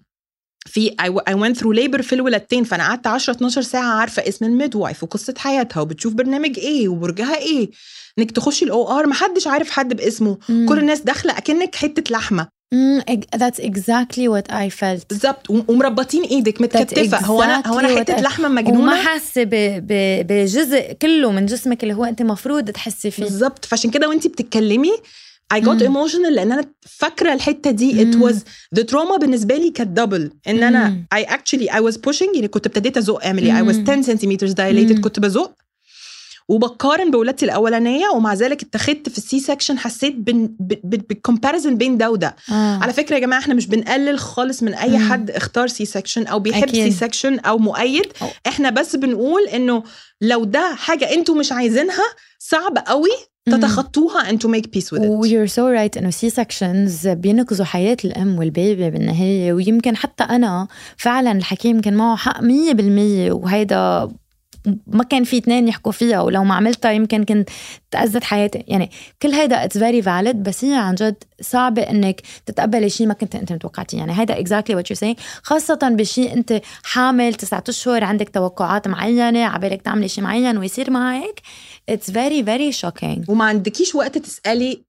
في 0.68 0.90
I 1.00 1.32
went 1.34 1.58
through 1.60 1.76
labor 1.76 2.00
في 2.02 2.12
الولادتين 2.14 2.64
فأنا 2.64 2.84
قعدت 2.88 3.06
10 3.06 3.32
12 3.34 3.62
ساعة 3.62 3.94
عارفة 4.00 4.28
اسم 4.28 4.44
ال 4.44 4.76
midwife 4.76 5.02
وقصه 5.02 5.34
حياتها 5.38 5.80
وبتشوف 5.80 6.12
برنامج 6.14 6.58
إيه 6.58 6.88
وبرجها 6.88 7.36
إيه. 7.38 7.70
إنك 8.18 8.30
تخشي 8.30 8.64
ال 8.64 8.98
OR 8.98 9.06
محدش 9.06 9.46
عارف 9.46 9.70
حد 9.70 9.94
باسمه. 9.96 10.38
مم. 10.48 10.66
كل 10.68 10.78
الناس 10.78 11.00
داخلة 11.00 11.38
أكنك 11.38 11.74
حتة 11.74 12.12
لحمة. 12.12 12.48
that's 13.36 13.60
exactly 13.60 14.26
what 14.34 14.52
I 14.52 14.68
felt. 14.80 15.06
بالظبط. 15.10 15.50
وم- 15.50 15.64
ومربطين 15.68 16.22
إيدك 16.22 16.60
متكتفة. 16.60 17.18
هو 17.18 17.42
أنا 17.42 17.62
هو 17.66 17.80
أنا 17.80 17.88
exactly 17.88 17.98
حتة 17.98 18.20
لحمة 18.20 18.46
وما 18.48 18.60
مجنونه 18.62 19.02
حاسة 19.02 19.42
ب- 19.44 19.50
ب- 19.86 20.26
بجزء 20.26 20.92
كله 20.92 21.30
من 21.32 21.46
جسمك 21.46 21.82
اللي 21.82 21.94
هو 21.94 22.04
أنت 22.04 22.22
مفروض 22.22 22.70
تحسي 22.70 23.10
فيه. 23.10 23.22
بالظبط. 23.22 23.64
فعشان 23.64 23.90
كده 23.90 24.08
وانت 24.08 24.26
بتتكلمي 24.26 24.92
I 25.54 25.60
got 25.60 25.82
emotional 25.82 26.30
لأن 26.30 26.52
أنا 26.52 26.64
فاكرة 26.80 27.32
الحتة 27.32 27.70
دي 27.70 28.04
it 28.12 28.16
was 28.16 28.34
the 28.78 28.82
trauma 28.84 29.18
بالنسبة 29.20 29.56
لي 29.56 29.70
كانت 29.70 29.90
double 29.96 30.30
إن 30.48 30.62
أنا. 30.62 31.04
I 31.14 31.18
actually 31.28 31.68
I 31.70 31.80
was 31.80 31.94
pushing 31.96 32.34
يعني 32.34 32.48
كنت 32.48 32.66
ابتديت 32.66 32.96
أزق 32.96 33.24
اعملي 33.24 33.52
I 33.52 33.66
was 33.72 33.76
مم. 33.76 33.90
10 33.90 34.02
centimeters 34.02 34.52
dilated. 34.54 35.00
كنت 35.00 35.20
بزق 35.20 35.52
وبقارن 36.48 37.10
بولادتي 37.10 37.44
الأولانية 37.44 38.08
ومع 38.08 38.34
ذلك 38.34 38.62
اتخذت 38.62 39.08
في 39.08 39.18
ال 39.18 39.40
C-section 39.40 39.78
حسيت 39.78 40.14
بال 40.18 40.44
comparison 40.44 41.76
بين 41.76 41.98
ده 41.98 42.10
وده 42.10 42.36
آه. 42.50 42.78
على 42.82 42.92
فكرة 42.92 43.14
يا 43.14 43.20
جماعة 43.20 43.38
إحنا 43.40 43.54
مش 43.54 43.66
بنقلل 43.66 44.18
خالص 44.18 44.62
من 44.62 44.74
أي 44.74 44.98
مم. 44.98 45.12
حد 45.12 45.30
اختار 45.30 45.66
C-section 45.68 46.26
أو 46.26 46.38
بيحب 46.38 46.62
أكيد. 46.68 46.84
C-section 46.92 47.38
أو 47.38 47.58
مؤيد 47.58 48.06
أو. 48.22 48.28
إحنا 48.46 48.70
بس 48.70 48.96
بنقول 48.96 49.42
إنه 49.48 49.82
لو 50.20 50.44
ده 50.44 50.74
حاجة 50.74 51.12
أنتوا 51.14 51.34
مش 51.34 51.52
عايزينها 51.52 52.04
صعب 52.38 52.78
قوي. 52.86 53.10
تتخطوها 53.50 54.30
and 54.30 54.38
to 54.40 54.48
make 54.48 54.70
peace 54.72 54.90
with 54.92 55.02
it. 55.02 55.06
و 55.06 55.26
you're 55.26 55.50
so 55.50 55.62
right 55.78 55.98
إنه 55.98 56.10
C-sections 56.10 57.08
بينقذوا 57.08 57.66
حياة 57.66 57.96
الأم 58.04 58.38
وال 58.38 58.56
baby 58.56 58.90
بالنهاية 58.90 59.52
ويمكن 59.52 59.96
حتى 59.96 60.24
أنا 60.24 60.68
فعلا 60.96 61.32
الحكيم 61.32 61.80
كان 61.80 61.94
معه 61.94 62.16
حق 62.16 62.40
100% 62.40 62.44
وهيدا 63.30 64.08
ما 64.86 65.04
كان 65.04 65.24
في 65.24 65.38
اثنين 65.38 65.68
يحكوا 65.68 65.92
فيها 65.92 66.20
ولو 66.20 66.44
ما 66.44 66.54
عملتها 66.54 66.92
يمكن 66.92 67.24
كنت 67.24 67.50
تأذت 67.90 68.24
حياتي. 68.24 68.64
يعني 68.68 68.90
كل 69.22 69.28
هيدا 69.28 69.64
it's 69.64 69.78
very 69.78 70.02
valid 70.02 70.42
بس 70.42 70.64
هي 70.64 70.74
عن 70.74 70.94
جد 70.94 71.24
صعبة 71.40 71.82
إنك 71.82 72.20
تتقبلي 72.46 72.90
شيء 72.90 73.06
ما 73.06 73.14
كنت 73.14 73.34
أنت 73.34 73.52
متوقعتيه. 73.52 73.98
يعني 73.98 74.20
هيدا 74.20 74.38
exactly 74.38 74.76
what 74.76 74.90
you 74.90 74.96
see 74.96 75.16
خاصة 75.42 75.78
بشيء 75.82 76.34
أنت 76.34 76.60
حامل 76.82 77.34
تسعة 77.34 77.64
أشهر 77.68 78.04
عندك 78.04 78.28
توقعات 78.28 78.88
معينة 78.88 79.44
عبالك 79.44 79.82
تعملي 79.82 80.08
شيء 80.08 80.24
معين 80.24 80.58
ويصير 80.58 80.90
معك 80.90 81.40
it's 81.88 82.10
very 82.10 82.44
very 82.44 82.72
shocking 82.72 83.30
وما 83.30 83.44
عندكيش 83.44 83.94
وقت 83.94 84.18
تسألي 84.18 84.84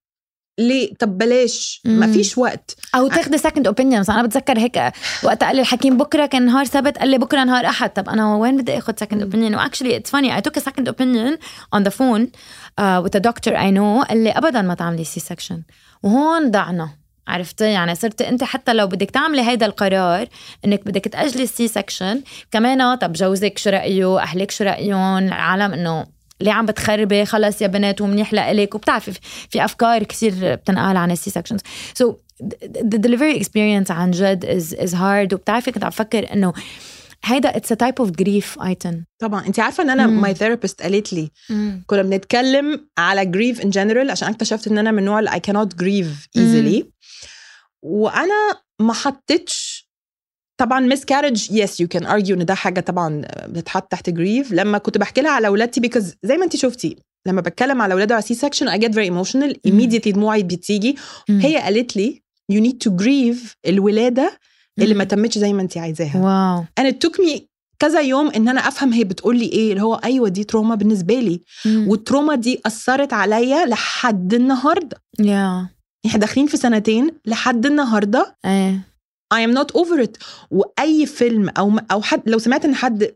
ليه؟ 0.59 0.93
طب 0.99 1.17
بلاش. 1.17 1.81
ما 1.85 2.11
فيش 2.11 2.37
وقت. 2.37 2.75
أو 2.95 3.07
تاخذي 3.07 3.37
second 3.37 3.67
opinion 3.67 3.99
مثلا 3.99 4.15
أنا 4.15 4.27
بتذكر 4.27 4.59
هيك 4.59 4.91
وقت 5.23 5.43
قال 5.43 5.55
لي 5.55 5.61
الحكيم 5.61 5.97
بكرة 5.97 6.25
كان 6.25 6.45
نهار 6.45 6.65
سبت 6.65 6.97
قال 6.97 7.09
لي 7.09 7.17
بكرة 7.17 7.43
نهار 7.43 7.65
أحد. 7.65 7.89
طب 7.89 8.09
أنا 8.09 8.35
وين 8.35 8.57
بدي 8.57 8.77
آخذ 8.77 8.93
second 8.99 9.21
opinion 9.21 9.55
و 9.55 9.60
actually 9.60 9.97
it's 9.97 10.11
funny 10.11 10.35
I 10.35 10.41
took 10.41 10.59
second 10.59 10.87
opinion 10.87 11.37
on 11.73 11.83
the 11.83 11.89
phone 11.89 12.31
with 12.79 13.09
doctor 13.09 13.57
I 13.57 13.71
know 13.71 14.01
قال 14.01 14.23
لي 14.23 14.29
ابدا 14.29 14.61
ما 14.61 14.73
تعملي 14.73 15.03
C-section 15.03 15.63
وهون 16.03 16.51
ضعنا. 16.51 16.89
عرفتي؟ 17.27 17.65
يعني 17.65 17.95
صرت 17.95 18.21
أنت 18.21 18.43
حتى 18.43 18.73
لو 18.73 18.87
بدك 18.87 19.11
تعملي 19.11 19.41
هيدا 19.41 19.65
القرار 19.65 20.27
إنك 20.65 20.85
بدك 20.85 21.01
تأجلي 21.03 21.43
ال 21.43 21.67
C-section 21.67 22.21
كمان 22.51 22.95
طب 22.95 23.13
جوزك 23.13 23.57
شو 23.57 23.69
رأيه؟ 23.69 24.19
أهلك 24.19 24.51
شو 24.51 24.63
رأيهم؟ 24.63 25.17
العالم 25.17 25.73
إنه 25.73 26.05
ليه 26.41 26.51
عم 26.51 26.65
بتخربي 26.65 27.25
خلص 27.25 27.61
يا 27.61 27.67
بنات 27.67 28.01
ومنيح 28.01 28.33
لإلك 28.33 28.75
وبتعرفي 28.75 29.11
في 29.49 29.65
أفكار 29.65 30.03
كثير 30.03 30.55
بتنقال 30.55 30.97
عن 30.97 31.11
ال 31.11 31.29
C-sections 31.29 31.59
so 31.93 32.15
the 32.93 32.97
delivery 32.97 33.39
experience 33.43 33.91
عن 33.91 34.11
جد 34.11 34.45
is 34.45 34.77
is 34.77 34.93
hard 34.93 35.33
وبتعرفي 35.33 35.71
كنت 35.71 35.83
عم 35.83 35.89
بفكر 35.89 36.33
إنه 36.33 36.53
هيدا 37.23 37.57
it's 37.57 37.71
a 37.71 37.75
type 37.75 37.95
of 37.99 38.11
grief 38.11 38.57
ايتن 38.63 39.03
طبعا. 39.19 39.47
انت 39.47 39.59
عارفة 39.59 39.83
إن 39.83 39.89
أنا. 39.89 40.07
my 40.07 40.33
therapist 40.33 40.81
قالت 40.81 41.13
لي 41.13 41.31
كنا 41.87 42.01
بنتكلم 42.01 42.87
على 42.97 43.25
grief 43.25 43.61
in 43.61 43.69
general 43.69 44.11
عشان 44.11 44.27
اكتشفت 44.27 44.67
إن 44.67 44.77
أنا 44.77 44.91
من 44.91 44.99
النوع 44.99 45.19
اللي 45.19 45.31
I 45.31 45.33
cannot 45.33 45.69
grieve 45.83 46.39
easily. 46.41 46.83
وأنا 47.81 48.59
ما 48.81 48.93
حطيتش 48.93 49.74
طبعا 50.57 50.79
miscarriage 50.79 51.51
yes 51.51 51.79
you 51.79 51.87
can 51.87 52.05
argue 52.05 52.35
إن 52.35 52.45
ده 52.45 52.53
حاجة 52.53 52.79
طبعا 52.79 53.21
بتتحط 53.47 53.91
تحت 53.91 54.09
grief 54.09 54.51
لما 54.51 54.77
كنت 54.77 54.97
بحكي 54.97 55.21
لها 55.21 55.31
على 55.31 55.47
ولادتي 55.47 55.79
because 55.79 56.13
زي 56.23 56.37
ما 56.37 56.43
انت 56.43 56.55
شفتي 56.55 56.97
لما 57.27 57.41
بتكلم 57.41 57.81
على 57.81 57.93
اولادي 57.93 58.13
على 58.13 58.21
C-section 58.21 58.67
I 58.67 58.79
get 58.79 58.93
very 58.93 59.05
emotional 59.05 59.55
immediately 59.67 60.11
دموعي 60.13 60.43
بتيجي. 60.43 60.95
هي 61.29 61.57
قالت 61.57 61.95
لي 61.95 62.21
you 62.49 62.61
need 62.61 62.77
to 62.77 62.95
grieve 62.95 63.55
الولادة 63.67 64.39
اللي 64.79 64.93
ما 64.93 65.03
تمتش 65.03 65.37
زي 65.37 65.53
ما 65.53 65.61
انت 65.61 65.77
عايزاها. 65.77 66.17
wow. 66.17 66.65
it 66.79 66.89
took 66.89 67.19
me 67.19 67.47
كذا 67.79 68.01
يوم 68.01 68.29
إن 68.29 68.49
أنا 68.49 68.67
أفهم 68.67 68.93
هي 68.93 69.03
بتقول 69.03 69.39
لي 69.39 69.45
إيه 69.45 69.71
اللي 69.71 69.83
هو 69.83 69.95
أيوه 69.95 70.29
دي 70.29 70.43
تروما 70.43 70.75
بالنسبة 70.75 71.19
لي. 71.19 71.41
والتروما 71.65 72.35
دي 72.35 72.61
أثرت 72.65 73.13
عليا 73.13 73.65
لحد 73.65 74.33
النهارده. 74.33 74.97
يا 75.19 75.69
إحنا 76.05 76.19
داخلين 76.19 76.47
في 76.47 76.57
سنتين 76.57 77.11
لحد 77.25 77.65
النهارده. 77.65 78.35
إيه. 78.45 78.94
I 79.33 79.37
am 79.47 79.53
not 79.53 79.75
over 79.75 79.99
it. 80.07 80.17
وأي 80.51 81.05
فيلم 81.05 81.49
أو 81.49 81.79
أو 81.91 82.01
حد 82.01 82.29
لو 82.29 82.37
سمعت 82.37 82.65
إن 82.65 82.75
حد 82.75 83.15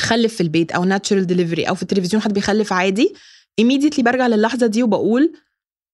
خلف 0.00 0.34
في 0.34 0.40
البيت 0.40 0.72
أو 0.72 0.84
natural 0.98 1.26
delivery 1.26 1.68
أو 1.68 1.74
في 1.74 1.82
التلفزيون 1.82 2.22
حد 2.22 2.32
بيخلف 2.32 2.72
عادي 2.72 3.14
immediately 3.60 4.00
برجع 4.00 4.26
للحظة 4.26 4.66
دي 4.66 4.82
وبقول 4.82 5.32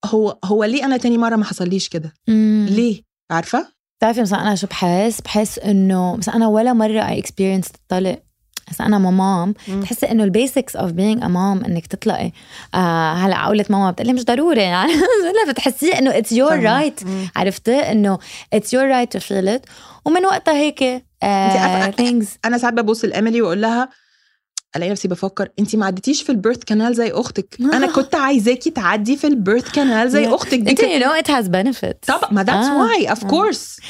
هو 0.04 0.38
هو 0.44 0.64
ليه 0.64 0.84
أنا 0.84 0.96
تاني 0.96 1.18
مرة 1.18 1.36
ما 1.36 1.44
حصليش 1.44 1.88
كده؟ 1.88 2.14
ليه؟ 2.68 3.02
عارفة؟ 3.30 3.68
بتعرفي 3.98 4.20
مثلا 4.20 4.42
أنا 4.42 4.54
شو 4.54 4.66
بحس؟ 4.66 5.20
بحس 5.20 5.58
إنه 5.58 6.16
مثلا 6.16 6.36
أنا 6.36 6.48
ولا 6.48 6.72
مرة 6.72 7.08
I 7.08 7.18
experience 7.18 7.66
الطلق 7.70 8.22
بس 8.70 8.80
أنا 8.80 8.98
ماما 8.98 9.54
مم. 9.68 9.80
تحسي 9.82 10.10
إنه 10.10 10.24
ال 10.24 10.31
basics 10.31 10.76
of 10.76 10.90
being 10.90 11.22
a 11.24 11.26
mom 11.26 11.64
إنك 11.64 11.86
تطلقي 11.86 12.32
آه 12.74 13.12
هلأ 13.14 13.46
قولت 13.46 13.70
ماما 13.70 13.90
بتقلي 13.90 14.12
مش 14.12 14.24
ضروري 14.24 14.62
يعني 14.62 14.92
لا 15.46 15.52
بتحسيه 15.52 15.98
إنه 15.98 16.18
it's 16.18 16.32
your. 16.32 16.62
right. 16.62 17.00
عرفتي 17.36 17.76
إنه 17.76 18.18
it's 18.52 18.74
your 18.74 18.88
right 18.88 19.12
to 19.12 19.18
feel 19.18 19.48
it 19.48 19.66
ومن 20.04 20.24
وقتها 20.24 20.54
هيك 20.54 21.04
things 21.96 22.28
أنا 22.44 22.58
ساعات 22.58 22.74
ببص 22.74 23.04
لاميلي 23.04 23.42
وأقول 23.42 23.62
لها 23.62 23.88
الاقي 24.76 24.90
نفسي 24.90 25.08
بفكر 25.08 25.48
انت 25.58 25.76
ما 25.76 25.86
عديتيش 25.86 26.22
في 26.22 26.30
ال 26.32 26.36
birth 26.36 26.58
canal 26.64 26.94
زي 26.94 27.10
أختك 27.10 27.56
أنا 27.74 27.86
كنت 27.92 28.14
عايزاكي 28.14 28.70
تعدي 28.70 29.16
في 29.16 29.26
ال 29.26 29.33
birth 29.33 29.70
canal 29.72 30.10
زي. 30.10 30.26
أختك 30.28 30.58
دي 30.58 30.70
انت 30.70 30.80
you 30.82 30.98
know 30.98 31.10
it 31.12 31.30
has 31.30 31.48
benefits 31.48 32.08
طبعا 32.08 32.32
ما 32.32 32.42
that's. 32.44 32.66
why 32.68 33.10
of 33.10 33.24
course 33.24 33.80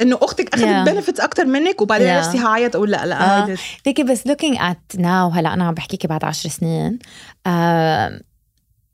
إنه 0.00 0.18
أختك 0.22 0.54
أخذت 0.54 0.68
Yeah. 0.68 0.90
benefits 0.90 1.20
أكتر 1.20 1.44
منك 1.44 1.80
وبعدين 1.82 2.06
Yeah. 2.08 2.26
نفسي 2.26 2.38
هعيط 2.38 2.76
أقول 2.76 2.90
لا 2.90 3.06
لا 3.06 3.42
آه. 3.52 3.56
ليكي 3.86 4.02
بس 4.02 4.28
looking 4.28 4.56
at 4.58 4.98
now 5.00 5.06
هلا 5.34 5.54
أنا 5.54 5.64
عم 5.64 5.74
بحكيكي 5.74 6.08
بعد 6.08 6.24
عشر 6.24 6.48
سنين 6.48 6.98
آه 7.46 8.20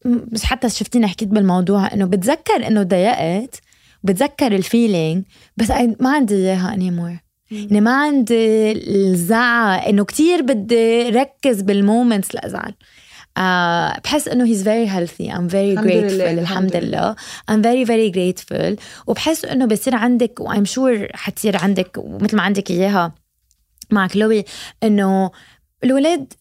مش 0.05 0.45
حتى 0.45 0.69
شفتيني 0.69 1.07
حكيت 1.07 1.29
بالموضوع 1.29 1.93
إنه 1.93 2.05
بتذكر 2.05 2.67
إنه 2.67 2.83
ضايقت 2.83 3.61
بتذكر 4.03 4.55
ال 4.55 4.64
feeling 4.64 5.25
بس 5.57 5.71
ما 6.01 6.11
عندي 6.11 6.35
إياها 6.35 6.77
anymore 6.77 7.24
يعني 7.55 7.81
ما 7.81 7.95
عندي 7.95 8.73
الزعل 8.73 9.79
إنه 9.79 10.05
كتير 10.05 10.43
بدي 10.43 11.09
ركز 11.09 11.61
بال 11.63 11.79
moments 11.79 12.35
لأزعل. 12.35 12.75
آه 13.37 14.01
بحس 14.05 14.29
إنه 14.29 14.47
he's 14.47 14.63
very 14.63 14.89
healthy. 14.91 15.29
I'm 15.31 15.49
very 15.49 15.77
grateful 15.85 16.13
لله، 16.13 16.31
الحمد 16.31 16.77
لله. 16.77 17.15
I'm 17.51 17.63
very 17.63 17.85
very 17.85 18.11
grateful. 18.15 18.83
وبحس 19.07 19.45
إنه 19.45 19.67
بصير 19.67 19.95
عندك 19.95 20.41
و 20.41 20.55
I'm 20.55 20.67
sure 20.67 21.17
حتصير 21.17 21.57
عندك 21.57 21.99
ومثل 21.99 22.37
ما 22.37 22.43
عندك 22.43 22.71
إياها 22.71 23.15
مع 23.91 24.07
كلوي 24.07 24.45
إنه 24.83 25.31
الولاد 25.85 26.33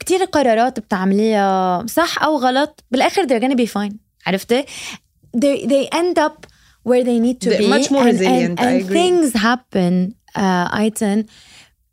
كتير 0.00 0.24
قرارات 0.24 0.80
بتعمليها 0.80 1.86
صح 1.86 2.22
أو 2.22 2.36
غلط. 2.36 2.84
بالآخر 2.90 3.26
they're 3.26 3.42
gonna 3.42 3.58
be 3.58 3.66
fine. 3.66 3.94
عرفتي؟ 4.26 4.64
They, 5.36 5.66
they 5.66 5.88
end 5.94 6.18
up 6.18 6.46
where 6.88 7.04
they 7.04 7.18
need 7.26 7.38
to 7.40 7.50
They're 7.50 7.58
be 7.58 7.74
much 7.76 7.90
more 7.90 8.06
and, 8.06 8.12
resilient, 8.12 8.60
and, 8.60 8.68
I 8.68 8.72
and 8.72 8.82
agree. 8.84 8.96
things 8.98 9.32
happen. 9.48 10.14
ايتن 10.36 11.24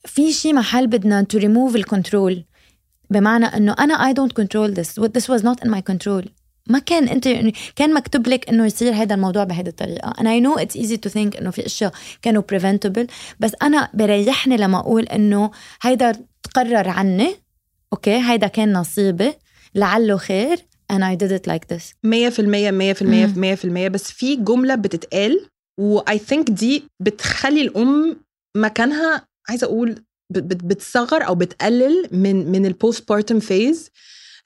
في 0.05 0.33
شي 0.33 0.53
محل 0.53 0.87
بدنا 0.87 1.25
to 1.33 1.37
remove 1.39 1.75
ال 1.75 1.84
control 1.84 2.43
بمعنى 3.09 3.45
إنه 3.45 3.75
أنا 3.79 4.13
I 4.13 4.15
don't 4.15 4.33
control 4.41 4.73
this. 4.75 4.87
This 4.87 5.27
was 5.29 5.43
not 5.43 5.65
in 5.65 5.69
my 5.71 5.81
control. 5.91 6.27
ما 6.67 6.79
كان 6.79 7.07
أنت 7.07 7.25
يعني 7.25 7.53
كان 7.75 7.93
مكتوب 7.93 8.27
لك 8.27 8.49
إنه 8.49 8.65
يصير 8.65 8.93
هذا 8.93 9.15
الموضوع 9.15 9.43
بهيدي 9.43 9.69
الطريقة. 9.69 10.11
And 10.11 10.25
I 10.27 10.45
know 10.45 10.61
it's 10.61 10.75
easy 10.81 10.97
to 10.97 11.09
think 11.13 11.37
إنه 11.39 11.51
في 11.51 11.65
أشياء 11.65 11.91
كانوا 12.21 12.43
preventable 12.53 13.05
بس 13.39 13.51
أنا 13.61 13.89
بريحني 13.93 14.57
لما 14.57 14.79
أقول 14.79 15.03
إنه 15.03 15.51
هيدا 15.81 16.25
تقرر 16.43 16.89
عني 16.89 17.35
okay؟ 17.93 18.17
هيدا 18.17 18.47
كان 18.47 18.73
نصيبي. 18.73 19.33
لعله 19.75 20.17
خير 20.17 20.57
and 20.93 21.03
I 21.03 21.15
did 21.15 21.31
it 21.31 21.47
like 21.47 21.67
this. 21.73 21.83
100% 22.05 22.07
100% 22.07 23.65
100% 23.65 23.91
بس 23.91 24.11
في 24.11 24.35
جملة 24.35 24.75
بتتقال 24.75 25.45
و 25.79 26.17
I 26.17 26.22
think 26.22 26.49
دي 26.49 26.83
بتخلي 26.99 27.61
الأم 27.61 28.17
مكانها 28.57 29.27
عايزة 29.49 29.65
أقول 29.67 29.89
بت- 30.29 30.43
بت- 30.43 30.63
بتصغر 30.63 31.27
أو 31.27 31.35
بتقلل 31.35 32.09
من 32.11 32.51
من 32.51 32.65
ال 32.65 33.09
postpartum 33.09 33.39
phase 33.39 33.89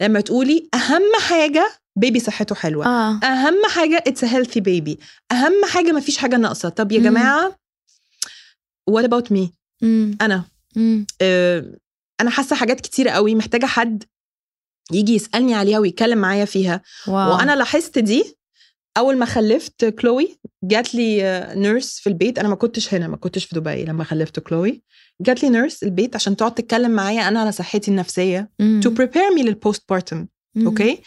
لما 0.02 0.22
تقولي 0.22 0.70
أهم 0.74 1.04
حاجة 1.30 1.72
baby 1.96 2.20
صحته 2.20 2.56
حلوة. 2.56 2.86
آه. 2.86 3.20
أهم 3.26 3.66
حاجة 3.70 4.04
it's 4.08 4.24
healthy 4.24 4.60
baby 4.60 5.00
أهم 5.32 5.66
حاجة 5.66 5.92
ما 5.92 6.00
فيش 6.00 6.18
حاجة 6.18 6.36
ناقصة. 6.38 6.70
طب 6.70 6.92
يا 6.92 6.98
مم. 7.00 7.04
جماعة 7.04 7.60
what 8.92 9.04
about 9.04 9.34
me 9.34 9.50
امم 9.84 10.18
أنا. 10.22 10.44
امم 10.78 11.06
آه، 11.22 11.76
أنا 12.22 12.30
حاسة 12.30 12.56
حاجات 12.56 12.82
كتيره 12.82 13.10
قوي 13.12 13.36
محتاجة 13.36 13.66
حد 13.66 14.04
يجي 14.92 15.16
يسألني 15.16 15.56
عليها 15.56 15.80
ويتكلم 15.80 16.18
معايا 16.18 16.46
فيها. 16.46 16.82
wow. 17.08 17.36
وأنا 17.36 17.56
لاحظت 17.56 18.00
دي 18.00 18.38
أول 18.98 19.18
ما 19.18 19.26
خلفت 19.26 19.86
كلوي 19.86 20.38
جات 20.64 20.96
لي 20.96 21.22
nurse 21.56 22.00
في 22.00 22.08
البيت. 22.10 22.40
أنا 22.40 22.48
ما 22.48 22.56
كنتش 22.56 22.94
هنا 22.94 23.08
ما 23.08 23.18
كنتش 23.18 23.46
في 23.46 23.56
دبي 23.56 23.86
لما 23.86 24.04
خلفت 24.04 24.40
كلوي 24.40 24.84
جات 25.22 25.44
لي 25.44 25.50
nurse 25.50 25.84
البيت 25.84 26.16
عشان 26.16 26.36
تقعد 26.36 26.54
تتكلم 26.54 26.92
معايا 26.92 27.28
أنا 27.28 27.40
على 27.40 27.52
صحتي 27.52 27.92
النفسية 27.92 28.50
to 28.62 28.90
prepare 28.90 29.38
me 29.38 29.42
لل 29.42 29.84
postpartum. 29.90 30.28
okay 30.66 31.02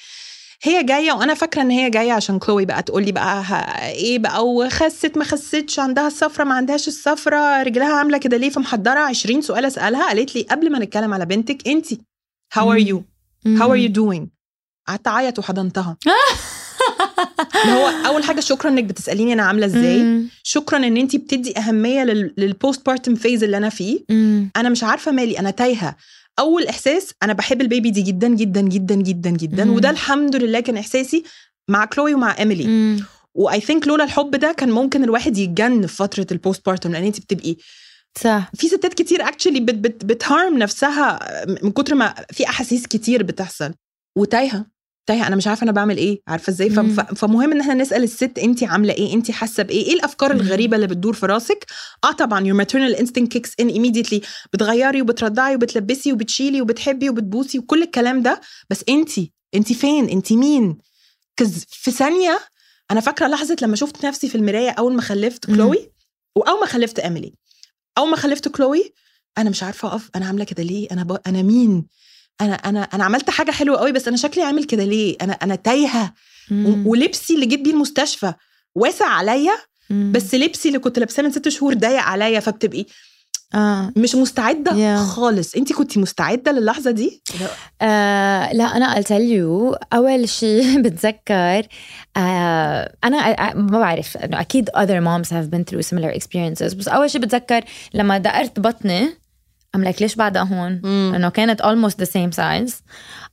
هي 0.63 0.83
جاية 0.83 1.13
وأنا 1.13 1.35
فاكرة 1.35 1.63
إن 1.63 1.71
هي 1.71 1.91
جاية 1.91 2.13
عشان 2.13 2.39
كلوي 2.39 2.65
بقى 2.65 2.83
تقول 2.83 3.05
لي 3.05 3.13
بقى 3.13 3.45
إيه 3.91 4.19
بقى 4.19 4.47
وخست 4.49 5.19
ما 5.19 5.25
خستش 5.25 5.79
عندها 5.79 6.07
الصفرة 6.07 6.45
ما 6.45 6.55
عندهاش 6.55 6.89
الصفرة 6.89 7.63
رجلها 7.63 7.93
عاملة 7.95 8.19
كده 8.19 8.37
ليه؟ 8.37 8.51
فمحضرة 8.51 8.99
20 9.01 9.43
سؤال 9.43 9.65
أسألها 9.65 10.07
قالت 10.09 10.35
لي 10.37 10.43
قبل 10.43 10.73
ما 10.73 10.79
نتكلم 10.79 11.15
على 11.15 11.27
بنتك 11.27 11.69
انت 11.69 11.87
how 12.55 12.59
are 12.59 12.65
مم. 12.65 12.87
you 12.89 13.03
how 13.61 13.69
are 13.69 13.89
you 13.89 13.93
doing 14.01 14.27
قعدت 14.89 15.07
أعيط 15.09 15.39
وحضنتها. 15.39 15.97
هو 17.67 17.89
أول 18.07 18.25
حاجة 18.25 18.41
شكرا 18.41 18.71
إنك 18.71 18.85
بتسأليني 18.85 19.33
أنا 19.33 19.43
عاملة 19.43 19.67
إزاي. 19.67 20.23
شكرا 20.43 20.79
إن 20.79 20.97
انت 20.97 21.17
بتدي 21.17 21.59
أهمية 21.59 22.05
لل 22.05 22.87
postpartum 22.87 23.15
phase 23.15 23.45
اللي 23.45 23.57
أنا 23.57 23.69
فيه. 23.69 24.05
أنا 24.57 24.69
مش 24.69 24.85
عارفة 24.85 25.13
مالي 25.13 25.39
أنا 25.39 25.51
تايهة 25.51 25.97
أول 26.39 26.67
إحساس 26.67 27.13
أنا 27.23 27.33
بحب 27.33 27.61
ال 27.61 27.67
baby 27.67 27.91
دي 27.91 28.03
جدا 28.03 28.29
جدا 28.29 28.61
جدا 28.61 28.95
جدا 28.95 29.31
جدا. 29.31 29.71
وده 29.71 29.91
الحمد 29.91 30.37
لله 30.37 30.61
كان 30.61 30.77
إحساسي 30.77 31.25
مع 31.71 31.85
كلوي 31.85 32.15
ومع 32.15 32.39
ايميلي. 32.39 33.03
و 33.35 33.61
I 33.61 33.65
think 33.65 33.89
لولا 33.89 34.05
الحب 34.05 34.31
ده 34.31 34.53
كان 34.53 34.71
ممكن 34.71 35.05
الواحد 35.05 35.39
يتجن 35.39 35.87
في 35.87 35.97
فترة 35.97 36.27
ال 36.33 36.67
postpartum 36.67 36.93
لأن 36.93 37.05
انت 37.05 37.21
بتبقي 37.21 37.57
صح 38.21 38.51
في 38.55 38.69
ستات 38.69 38.95
كتير 38.95 39.29
اكشلي 39.29 39.61
بت 39.61 39.75
بت 39.75 40.05
بتهارم 40.05 40.59
نفسها 40.59 41.19
من 41.63 41.71
كتر 41.71 41.95
ما 41.95 42.15
في 42.33 42.49
أحاسيس 42.49 42.87
كتير 42.87 43.23
بتحصل 43.23 43.75
وتايهة 44.19 44.67
تايهه 45.09 45.27
أنا 45.27 45.37
مش 45.37 45.47
عارفة 45.47 45.65
أنا 45.65 45.73
بعمل 45.73 45.97
إيه 45.97 46.23
عارفة 46.29 46.51
إزاي؟ 46.51 46.71
فمهم 47.17 47.53
إن 47.53 47.61
إحنا 47.61 47.75
نسأل 47.75 48.03
الست 48.03 48.39
انت 48.39 48.65
عاملة 48.65 48.93
إيه؟ 48.95 49.15
انت 49.15 49.31
حاسة 49.31 49.63
بإيه؟ 49.63 49.87
إيه 49.87 49.95
الأفكار. 49.95 50.31
الغريبة 50.31 50.77
اللي 50.77 50.87
بتدور 50.87 51.13
في 51.15 51.27
راسك؟ 51.27 51.67
آه 52.05 52.13
طبعا 52.13 52.41
your 52.45 52.57
maternal 52.67 52.99
instinct 52.99 53.29
kicks 53.35 53.51
in 53.63 53.71
immediately. 53.71 54.27
بتغيري 54.53 55.03
وبترضعي 55.03 55.55
وبتلبسي 55.55 56.13
وبتشيلي 56.13 56.63
وبتحبي 56.63 57.11
وبتبوسي 57.11 57.59
وكل 57.59 57.83
الكلام 57.83 58.23
ده. 58.23 58.41
بس 58.71 58.85
انت 58.89 59.11
انت 59.55 59.73
فين؟ 59.73 60.09
انت 60.09 60.33
مين؟ 60.33 60.79
كز 61.37 61.65
في 61.69 61.91
ثانية 61.91 62.39
أنا 62.91 63.01
فاكرة 63.01 63.27
لحظة 63.27 63.57
لما 63.63 63.77
شفت 63.77 64.07
نفسي 64.07 64.29
في 64.29 64.35
المراية 64.35 64.71
أول 64.71 64.95
ما 64.95 65.03
خلفت. 65.03 65.47
كلوي 65.47 65.91
وأول 66.37 66.61
ما 66.61 66.67
خلفت 66.67 66.99
ايميلي 66.99 67.35
أول 67.99 68.11
ما 68.11 68.17
خلفت 68.17 68.49
كلوي 68.49 68.95
أنا 69.39 69.51
مش 69.51 69.63
عارفة 69.63 69.89
أقف 69.89 70.11
أنا 70.17 70.27
عاملة 70.27 70.45
كده 70.45 70.63
ليه؟ 70.63 70.89
أنا 70.93 71.03
ب... 71.05 71.19
أنا 71.27 71.43
مين؟ 71.43 71.87
أنا 72.41 72.55
أنا 72.55 72.81
أنا 72.83 73.05
عملت 73.05 73.31
حاجة 73.31 73.51
حلوة 73.51 73.79
قوي 73.79 73.93
بس 73.93 74.09
أنا 74.09 74.17
شكلي 74.17 74.45
عامل 74.45 74.65
كده 74.65 74.85
ليه؟ 74.85 75.17
أنا 75.23 75.33
أنا 75.33 75.55
تايهة 75.55 76.15
ولبسي 76.87 77.35
اللي 77.35 77.47
جيت 77.47 77.61
بيه 77.61 77.71
المستشفى 77.73 78.33
واسع 78.75 79.07
عليا. 79.07 79.53
بس 79.91 80.35
لبسي 80.35 80.69
اللي 80.69 80.79
كنت 80.79 80.99
لابساه 80.99 81.23
من 81.23 81.31
ست 81.31 81.49
شهور 81.49 81.75
ضيق 81.75 82.01
عليا 82.01 82.41
فبتبقي 82.41 82.87
آه. 83.55 83.93
مش 83.97 84.15
مستعدة 84.15 84.71
Yeah. 84.71 85.01
خالص. 85.09 85.55
انت 85.55 85.73
كنتي 85.73 86.01
مستعدة 86.01 86.53
للحظة 86.53 86.91
دي؟ 86.91 87.23
آه 87.83 88.53
لا 88.53 88.65
أنا 88.65 88.95
قلت 88.95 89.11
يو 89.11 89.75
أول 89.93 90.29
شيء 90.29 90.79
بتذكر 90.83 91.67
آه 92.17 92.95
أنا 93.05 93.55
ما 93.55 93.79
بعرف 93.79 94.17
إنه 94.17 94.41
أكيد 94.41 94.71
other 94.71 95.01
moms 95.05 95.29
have 95.31 95.51
been 95.55 95.65
through 95.71 95.83
similar 95.83 96.15
experiences 96.21 96.75
بس 96.77 96.89
أول 96.89 97.11
شيء 97.11 97.21
بتذكر 97.21 97.65
لما 97.95 98.19
دقرت 98.19 98.61
بطني 98.61 99.09
I'm 99.79 99.89
like 99.93 100.01
ليش 100.01 100.15
بعدها 100.15 100.43
هون؟ 100.43 100.81
انه 101.15 101.29
كانت 101.29 101.63
almost 101.63 102.05
the 102.05 102.09
same 102.09 102.37
size 102.37 102.73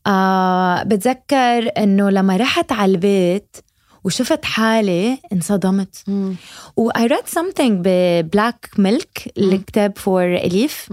آه 0.07 0.83
بتذكر 0.83 1.71
إنه 1.77 2.09
لما 2.09 2.37
رحت 2.37 2.71
على 2.71 2.91
البيت 2.91 3.57
وشفت 4.05 4.45
حالي 4.45 5.17
انصدمت. 5.33 5.95
و 6.77 6.89
I 6.91 7.07
read 7.07 7.27
something 7.39 7.61
ب 7.69 7.86
Black 7.86 8.69
Milk 8.77 9.33
الكتاب 9.37 9.97
for 9.97 10.07
اليف 10.45 10.89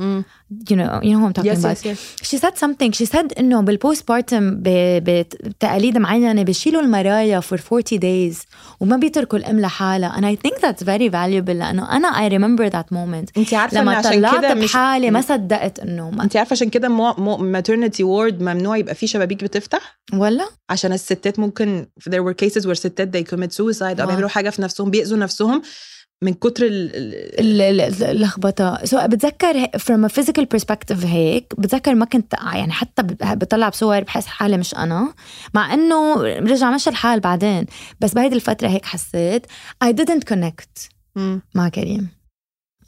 you 0.70 0.74
know 0.74 1.00
you 1.02 1.12
know 1.12 1.18
who 1.20 1.26
I'm 1.28 1.32
talking 1.42 1.46
yes 1.46 1.66
about. 1.66 1.86
yes 1.86 1.86
yes 1.86 2.16
she 2.22 2.38
said 2.40 2.54
something. 2.58 2.92
She 3.02 3.06
said 3.06 3.38
إنه 3.38 3.60
بال 3.60 4.08
postpartum 4.08 4.56
بتقاليد 4.62 5.98
معينة 5.98 6.42
بيشيلوا 6.42 6.82
المرايا 6.82 7.40
for 7.40 7.58
40 7.72 7.82
days 8.00 8.36
وما 8.80 8.96
بيتركوا 8.96 9.38
الأم 9.38 9.60
لحالها. 9.60 10.16
And 10.16 10.24
I 10.36 10.40
think 10.48 10.54
that's 10.60 10.82
very 10.82 11.08
valuable 11.12 11.50
لأنه 11.50 11.96
أنا 11.96 12.28
I 12.28 12.32
remember 12.32 12.72
that 12.72 12.94
moment. 12.96 13.30
انت 13.38 13.54
عارفة 13.54 13.80
لما 13.80 13.94
عشان 13.96 14.12
طلعت 14.12 14.38
كده 14.38 14.54
مش 14.54 14.72
بحالي 14.72 15.10
ما 15.10 15.20
صدقت 15.20 15.78
إنه 15.78 16.10
ما 16.10 16.24
انت 16.24 16.36
عارفة 16.36 16.52
عشان 16.54 16.68
كده 16.70 16.88
maternity 17.38 18.04
ward 18.04 18.42
ممنوع 18.42 18.76
يبقى 18.76 18.94
فيه 18.94 19.06
شبابيك 19.06 19.44
بتفتح؟ 19.44 19.98
ولا 20.14 20.48
عشان 20.70 20.92
الستات 20.92 21.38
ممكن 21.38 21.86
there 22.10 22.22
were 22.28 22.46
cases 22.46 22.62
where 22.66 22.72
ستات 22.72 23.01
they 23.04 23.24
commit 23.34 23.52
suicide 23.52 23.82
oh 23.82 23.96
wow. 23.98 24.06
بيعملوا 24.06 24.28
حاجة 24.28 24.50
في 24.50 24.62
نفسهم 24.62 24.90
بيأذوا 24.90 25.18
نفسهم 25.18 25.62
من 26.22 26.34
كتر 26.34 26.66
ال 26.66 26.90
ال- 26.96 27.60
ال- 27.60 27.80
ال- 27.80 28.04
اللخبطة 28.04 28.84
so 28.84 28.98
so, 28.98 29.04
بتذكر 29.06 29.64
from 29.66 30.08
a 30.08 30.12
physical 30.12 30.42
perspective 30.56 31.04
هيك 31.04 31.54
بتذكر 31.58 31.94
ما 31.94 32.04
كنت 32.04 32.34
يعني 32.54 32.72
حتى 32.72 33.02
بطلع 33.34 33.68
بصور 33.68 34.00
بحس 34.00 34.26
حالي 34.26 34.56
مش 34.58 34.74
أنا 34.74 35.14
مع 35.54 35.74
إنه 35.74 36.14
رجع 36.22 36.70
مشى 36.70 36.90
الحال 36.90 37.20
بعدين 37.20 37.66
بس 38.00 38.12
بهيدي 38.14 38.34
الفترة 38.36 38.68
هيك 38.68 38.84
حسيت 38.86 39.46
I 39.84 39.88
didn't 39.88 40.32
connect. 40.34 40.88
مع 41.54 41.68
كريم 41.68 42.08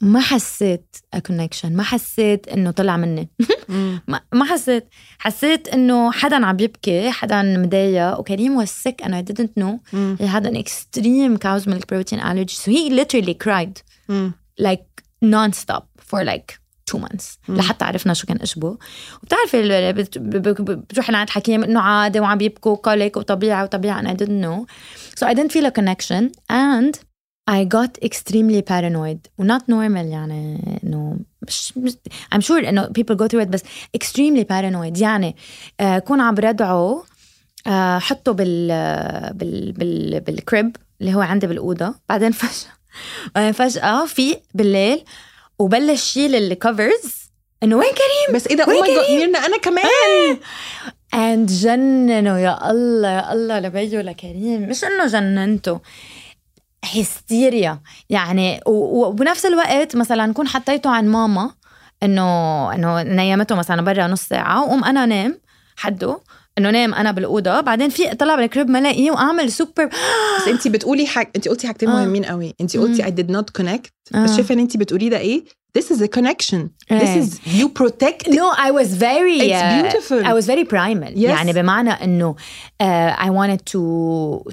ما 0.01 0.19
حسيت 0.19 0.95
a 1.13 1.19
connection 1.19 1.75
ما 1.75 1.83
حسيت 1.83 2.47
إنه 2.47 2.71
طلع 2.71 2.97
مني. 2.97 3.29
ما 4.33 4.45
حسيت. 4.45 4.87
حسيت 5.19 5.67
إنه 5.67 6.11
حدا 6.11 6.45
عم 6.45 6.59
يبكي 6.59 7.11
حدا 7.11 7.41
مضايق 7.41 8.19
وكريم 8.19 8.55
was 8.57 8.76
sick 8.76 9.01
أنا 9.03 9.17
I 9.17 9.25
didn't 9.31 9.49
know 9.57 9.79
he 9.93 10.27
had 10.27 10.47
an 10.47 10.55
extreme 10.55 11.37
cow's 11.37 11.69
milk 11.69 11.89
protein 11.93 12.19
allergy 12.19 12.55
so 12.55 12.71
he 12.71 12.89
literally 12.89 13.33
cried 13.33 13.77
like 14.57 15.03
non 15.23 15.51
stop 15.51 15.83
for 15.97 16.21
like 16.23 16.59
two 16.85 16.97
months 16.97 17.39
لحتى 17.49 17.85
عرفنا 17.85 18.13
شو 18.13 18.27
كان 18.27 18.37
اشبه 18.41 18.77
وبتعرفي 19.23 19.93
بتروحي 19.93 21.11
لعند 21.11 21.29
حكيم 21.29 21.63
إنه 21.63 21.79
عادي 21.81 22.19
وعم 22.19 22.41
يبكوا 22.41 22.75
colic 22.75 23.17
وطبيعة 23.17 23.63
وطبيعة 23.63 23.99
أنا 23.99 24.09
I 24.09 24.17
didn't 24.17 24.29
know 24.29 24.65
so 25.15 25.25
I 25.27 25.35
didn't 25.35 25.47
feel 25.51 25.65
a 25.65 25.69
connection 25.69 26.31
and 26.51 26.95
I 27.47 27.63
got 27.63 27.97
extremely 28.01 28.61
paranoid. 28.61 29.19
Not 29.39 29.63
normal 29.69 30.05
يعني 30.05 30.79
إنه 30.83 31.17
مش, 31.41 31.73
I'm 32.35 32.41
sure 32.41 32.51
إنه 32.67 32.85
people 32.85 33.15
go 33.15 33.27
through 33.27 33.41
it 33.43 33.47
بس 33.47 33.61
extremely 33.97 34.43
paranoid. 34.43 35.01
يعني 35.01 35.35
آه 35.79 35.99
كون 35.99 36.21
عم 36.21 36.35
بردعه 36.35 37.03
آه 37.67 37.99
حطه 37.99 38.31
بال 38.31 38.67
بال 39.33 39.71
بال 39.71 40.19
بال 40.19 40.38
crib 40.38 40.75
اللي 41.01 41.13
هو 41.15 41.21
عندي 41.21 41.47
بالأوضة. 41.47 41.95
بعدين 42.09 42.31
فجأة 42.41 42.71
بعدين 43.35 43.51
فجأة 43.51 44.05
في 44.05 44.37
بالليل 44.53 45.03
وبلش 45.59 46.03
شيل 46.03 46.35
ال 46.35 46.46
covers 46.46 47.15
إنه 47.63 47.75
وين 47.75 47.89
كريم؟ 47.89 48.35
بس 48.35 48.47
إيه 48.47 48.55
ده 48.55 48.65
وين 48.67 48.77
oh 48.77 48.81
my 48.81 48.95
god؟ 48.95 49.11
ميرنا 49.11 49.39
أنا 49.45 49.57
كمان. 49.57 50.37
and 51.13 51.49
جننوا 51.51 52.37
يا 52.37 52.71
الله 52.71 53.09
يا 53.09 53.33
الله 53.33 53.59
لبيو 53.59 54.01
لكريم. 54.01 54.69
مش 54.69 54.83
إنه 54.83 55.07
جننته 55.07 55.79
هستيريا 56.93 57.79
يعني 58.09 58.59
وبنفس 58.67 59.45
الوقت 59.45 59.95
مثلا 59.95 60.25
نكون 60.25 60.47
حطيته 60.47 60.89
عن 60.89 61.07
ماما 61.07 61.51
إنه 62.03 62.73
إنه 62.73 63.03
نيمته 63.03 63.55
مثلا 63.55 63.81
برا 63.81 64.07
نص 64.07 64.21
ساعة 64.21 64.63
وقوم 64.63 64.83
أنا 64.83 65.05
نام 65.05 65.39
حده 65.75 66.19
إنه 66.57 66.69
نام 66.69 66.93
أنا 66.93 67.11
بالأوضة 67.11 67.61
بعدين 67.61 67.89
في 67.89 68.15
طلع 68.15 68.35
بال 68.35 68.46
crib 68.46 68.69
ما 68.69 68.79
الاقيه 68.79 69.11
وأعمل 69.11 69.51
سوبر 69.51 69.85
بس 69.85 70.47
انت 70.47 70.67
بتقولي 70.67 71.07
حاجة 71.07 71.31
انت 71.35 71.47
قلتي 71.47 71.67
حاجتين 71.67 71.89
آه. 71.89 71.93
مهمين 71.95 72.25
قوي 72.25 72.55
انت 72.61 72.77
قلتي 72.77 73.03
مم. 73.03 73.09
I 73.09 73.11
did 73.11 73.35
not 73.35 73.61
connect 73.61 74.15
آه. 74.15 74.23
بس 74.23 74.35
شايفة 74.35 74.53
إن 74.53 74.59
انت 74.59 74.77
بتقوليه 74.77 75.09
ده 75.09 75.17
إيه 75.17 75.43
this 75.77 75.87
is 75.93 75.99
a 76.01 76.09
connection 76.17 76.61
this 76.89 77.09
إيه. 77.09 77.21
is 77.21 77.29
you 77.59 77.67
protect 77.81 78.21
No, 78.41 78.47
I 78.67 78.69
was 78.79 78.89
very. 79.07 79.39
It's 79.45 79.63
uh, 79.63 79.73
beautiful. 79.77 80.19
I 80.31 80.33
was 80.37 80.45
very 80.53 80.65
primal. 80.73 81.11
Yes. 81.13 81.29
يعني 81.29 81.53
بمعنى 81.53 81.89
إنه 81.89 82.35
uh, 82.83 82.85
I 83.25 83.29
wanted 83.29 83.61
to 83.73 83.81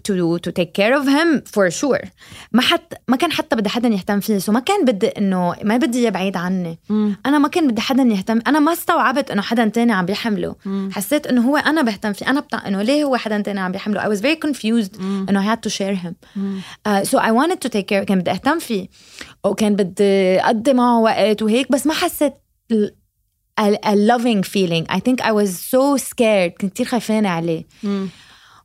to 0.07 0.39
to 0.45 0.51
take 0.59 0.73
care 0.81 0.95
of 1.01 1.05
him 1.17 1.29
for 1.55 1.71
sure. 1.71 2.05
ما 2.53 2.63
حتى 2.63 2.97
ما 3.09 3.17
كان 3.17 3.33
حتى 3.33 3.57
بدي 3.57 3.69
حدا 3.69 3.89
يهتم 3.89 4.21
فيه، 4.21 4.39
سو 4.39 4.53
ما 4.53 4.61
كان 4.61 4.85
بدي 4.85 5.07
إنه 5.07 5.55
ما 5.63 5.77
بدي 5.77 5.99
إياه 5.99 6.11
بعيد 6.11 6.37
عني. 6.37 6.79
مم. 6.89 7.17
أنا 7.27 7.39
ما 7.39 7.49
كان 7.49 7.69
بدي 7.69 7.81
حدا 7.81 8.03
يهتم، 8.03 8.41
أنا 8.47 8.59
ما 8.59 8.73
استوعبت 8.73 9.31
إنه 9.31 9.43
حدا 9.43 9.65
تاني 9.65 9.93
عم 9.93 10.07
بيحمله. 10.07 10.57
مم. 10.65 10.91
حسيت 10.93 11.27
إنه 11.27 11.41
هو 11.49 11.57
أنا 11.57 11.83
بهتم 11.83 12.13
فيه، 12.13 12.31
أنا 12.31 12.41
بتاع 12.41 12.69
إنه 12.69 12.83
ليه 12.83 13.05
هو 13.05 13.17
حدا 13.17 13.41
تاني 13.41 13.61
عم 13.61 13.73
بيحمله. 13.73 14.01
I 14.03 14.17
was 14.17 14.21
very 14.21 14.49
confused 14.49 15.01
مم. 15.01 15.27
إنه 15.29 15.43
I 15.43 15.57
had 15.57 15.61
to 15.69 15.73
share 15.73 16.07
him. 16.07 16.15
مم. 16.37 16.61
Uh, 16.89 17.05
so 17.05 17.19
I 17.19 17.31
wanted 17.31 17.61
to 17.67 17.69
take 17.69 17.87
care 17.89 18.05
كان 18.05 18.19
بدي 18.19 18.31
أهتم 18.31 18.59
فيه 18.59 18.89
وكان 19.45 19.77
بدي 19.77 20.41
أقضي 20.41 20.73
معه 20.73 21.12
وقت 21.12 21.42
وهيك 21.42 21.72
بس 21.72 21.88
ما 21.88 21.94
حسيت 21.94 22.34
ال- 22.72 22.96
a, 23.62 23.64
a 23.64 23.96
loving 23.96 24.44
feeling 24.44 24.86
I 24.96 25.00
think 25.00 25.22
I 25.22 25.32
was 25.32 25.50
so 25.74 25.98
scared 25.98 26.52
كنت 26.62 26.74
كتير 26.74 26.86
خايفانة 26.86 27.30
عليه 27.30 27.66
مم. 27.84 28.10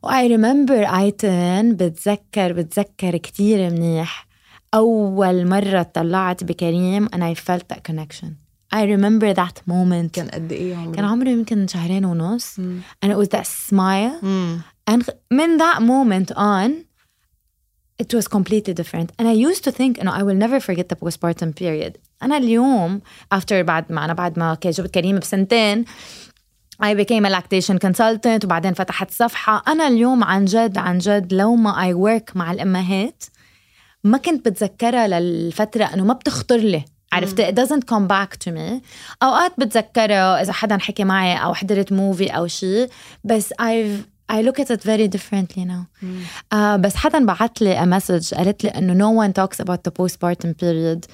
و 0.03 0.07
I 0.09 0.27
remember 0.37 0.93
ايتن 0.95 1.75
بتذكر 1.75 2.53
بتذكر 2.53 3.17
كتير 3.17 3.69
منيح 3.69 4.27
أول 4.73 5.47
مرة 5.47 5.81
طلعت 5.83 6.43
بكريم 6.43 7.07
and 7.07 7.19
I 7.19 7.33
felt 7.39 7.63
that 7.75 7.79
connection 7.91 8.27
I 8.75 8.83
remember 8.85 9.33
that 9.33 9.57
moment 9.67 10.11
كان 10.13 10.27
قد 10.33 10.51
ايه 10.51 10.71
يا 10.71 10.77
عمري 10.77 10.95
كان 10.95 11.05
عمري 11.05 11.31
يمكن 11.31 11.67
شهرين 11.67 12.05
ونص 12.05 12.59
مم. 12.59 12.81
and 13.05 13.09
it 13.09 13.15
was 13.15 13.27
that 13.37 13.45
smile 13.69 14.23
مم. 14.23 14.61
and 14.91 15.03
من 15.31 15.57
that 15.59 15.79
moment 15.81 16.35
on 16.35 16.71
it 18.03 18.13
was 18.17 18.27
completely 18.27 18.73
different 18.73 19.09
and 19.21 19.27
I 19.27 19.33
used 19.51 19.63
to 19.63 19.71
think 19.71 19.99
انه 19.99 20.11
I 20.19 20.21
will 20.23 20.47
never 20.47 20.59
forget 20.59 20.85
the 20.89 20.95
postpartum 21.05 21.53
period 21.61 21.93
أنا 22.22 22.36
اليوم 22.36 23.00
after 23.34 23.52
بعد 23.52 23.92
ما 23.92 24.04
أنا 24.04 24.12
بعد 24.12 24.38
ما 24.38 24.58
جبت 24.64 24.94
كريم 24.94 25.18
بسنتين 25.18 25.84
I 26.82 26.94
became 26.94 27.24
a 27.26 27.30
lactation 27.30 27.78
consultant 27.86 28.44
وبعدين 28.44 28.74
فتحت 28.74 29.10
صفحة. 29.10 29.62
أنا 29.68 29.88
اليوم 29.88 30.24
عن 30.24 30.44
جد 30.44 30.78
عن 30.78 30.98
جد 30.98 31.34
لو 31.34 31.54
ما 31.54 31.72
I 31.72 31.94
work 31.94 32.36
مع 32.36 32.52
الأمهات 32.52 33.24
ما 34.04 34.18
كنت 34.18 34.48
بتذكرها 34.48 35.08
للفترة 35.08 35.84
إنه 35.84 36.04
ما 36.04 36.14
بتخطر 36.14 36.56
لي. 36.56 36.84
عرفت؟ 37.12 37.40
it 37.40 37.54
doesn't 37.54 37.84
come 37.84 38.08
back 38.08 38.36
to 38.44 38.50
me. 38.52 38.82
أوقات 39.22 39.52
بتذكرها 39.58 40.42
إذا 40.42 40.52
حدا 40.52 40.78
حكي 40.78 41.04
معي 41.04 41.36
أو 41.36 41.54
حضرت 41.54 41.92
موفي 41.92 42.26
أو 42.26 42.46
شيء 42.46 42.90
بس 43.24 43.52
I've 43.52 44.04
I 44.32 44.42
look 44.42 44.60
at 44.60 44.70
it 44.70 44.82
very 44.82 45.08
differently 45.08 45.64
now. 45.64 46.04
آه 46.52 46.76
بس 46.76 46.96
حدا 46.96 47.24
بعت 47.24 47.62
لي 47.62 47.80
a 47.80 48.00
message 48.00 48.34
قالت 48.34 48.64
لي 48.64 48.70
إنه 48.70 48.94
no 48.94 49.28
one 49.28 49.32
talks 49.32 49.64
about 49.64 49.78
the 49.88 49.92
postpartum 50.00 50.52
period. 50.62 51.06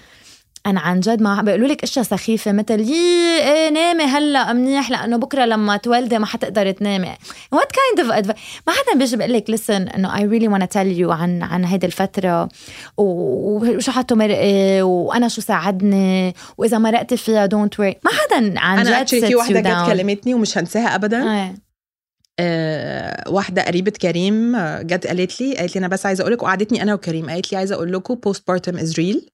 أنا 0.66 0.80
عن 0.80 1.00
جد 1.00 1.22
ما 1.22 1.42
بيقولوا 1.42 1.68
لك 1.68 1.82
إشياء 1.82 2.04
سخيفة 2.04 2.52
مثل 2.52 2.80
يي 2.80 3.38
إيه 3.42 3.70
نامي 3.70 4.04
هلأ 4.04 4.52
منيح 4.52 4.90
لأنه 4.90 5.16
بكرة 5.16 5.44
لما 5.44 5.76
تولدي 5.76 6.18
ما 6.18 6.26
حتقدر 6.26 6.70
تنامي 6.70 7.12
kind 7.54 8.00
of 8.00 8.06
advice 8.06 8.36
ما 8.66 8.72
حدا 8.72 8.98
بيجي 8.98 9.16
بيقول 9.16 9.32
لك 9.32 9.50
listen 9.50 9.94
إنه 9.94 10.14
really 10.16 10.48
want 10.48 10.62
to 10.62 10.74
tell 10.74 10.98
you 11.00 11.10
عن 11.10 11.42
عن 11.42 11.64
هيدي 11.64 11.86
الفترة 11.86 12.48
وشو 12.96 13.92
حتمرقي 13.92 14.82
وأنا 14.82 15.28
شو 15.28 15.40
ساعدني 15.40 16.34
وإذا 16.58 16.78
مرقتي 16.78 17.16
فيها 17.16 17.46
don't 17.48 17.74
worry 17.78 17.94
ما 18.04 18.10
حدا 18.10 18.60
عن 18.60 18.78
أنا 18.78 19.02
جد 19.02 19.06
actually 19.08 19.26
في 19.26 19.34
you 19.34 19.52
جت. 19.52 19.86
كلمتني 19.86 20.34
ومش 20.34 20.58
هنساها 20.58 20.94
ابدا 20.94 21.22
آه. 21.22 21.54
آه، 22.40 23.30
واحدة 23.30 23.62
قريبة 23.62 23.90
كريم 23.90 24.56
آه، 24.56 24.82
جت 24.82 25.06
قالت 25.06 25.40
لي 25.40 25.56
قالت 25.56 25.74
لي 25.74 25.78
أنا 25.78 25.88
بس 25.88 26.06
عايزة 26.06 26.22
أقول 26.22 26.32
لك 26.32 26.42
وقعدتني 26.42 26.82
أنا 26.82 26.94
وكريم 26.94 27.30
قالت 27.30 27.52
لي 27.52 27.58
عايزة 27.58 27.74
أقول 27.74 27.92
لكم 27.92 28.14
postpartum 28.14 28.76
is 28.78 28.92
real. 28.98 29.30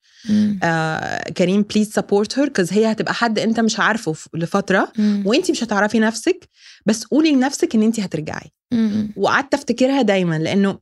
كريم 1.37 1.63
please 1.63 1.91
support 1.93 2.39
her 2.39 2.49
cause 2.49 2.73
هي 2.73 2.93
هتبقى 2.93 3.15
حد 3.15 3.39
أنت 3.39 3.61
مش 3.61 3.81
عارفه 3.81 4.15
لفترة. 4.35 4.93
وأنت 5.27 5.51
مش 5.51 5.65
هتعرفي 5.65 5.99
نفسك 5.99 6.49
بس 6.87 7.05
قولي 7.05 7.33
لنفسك 7.33 7.75
إن 7.75 7.83
أنت 7.83 8.01
هترجعي. 8.01 8.51
وقعدت 9.17 9.55
أفتكرها 9.55 10.03
دايما 10.03 10.39
لأنه 10.39 10.79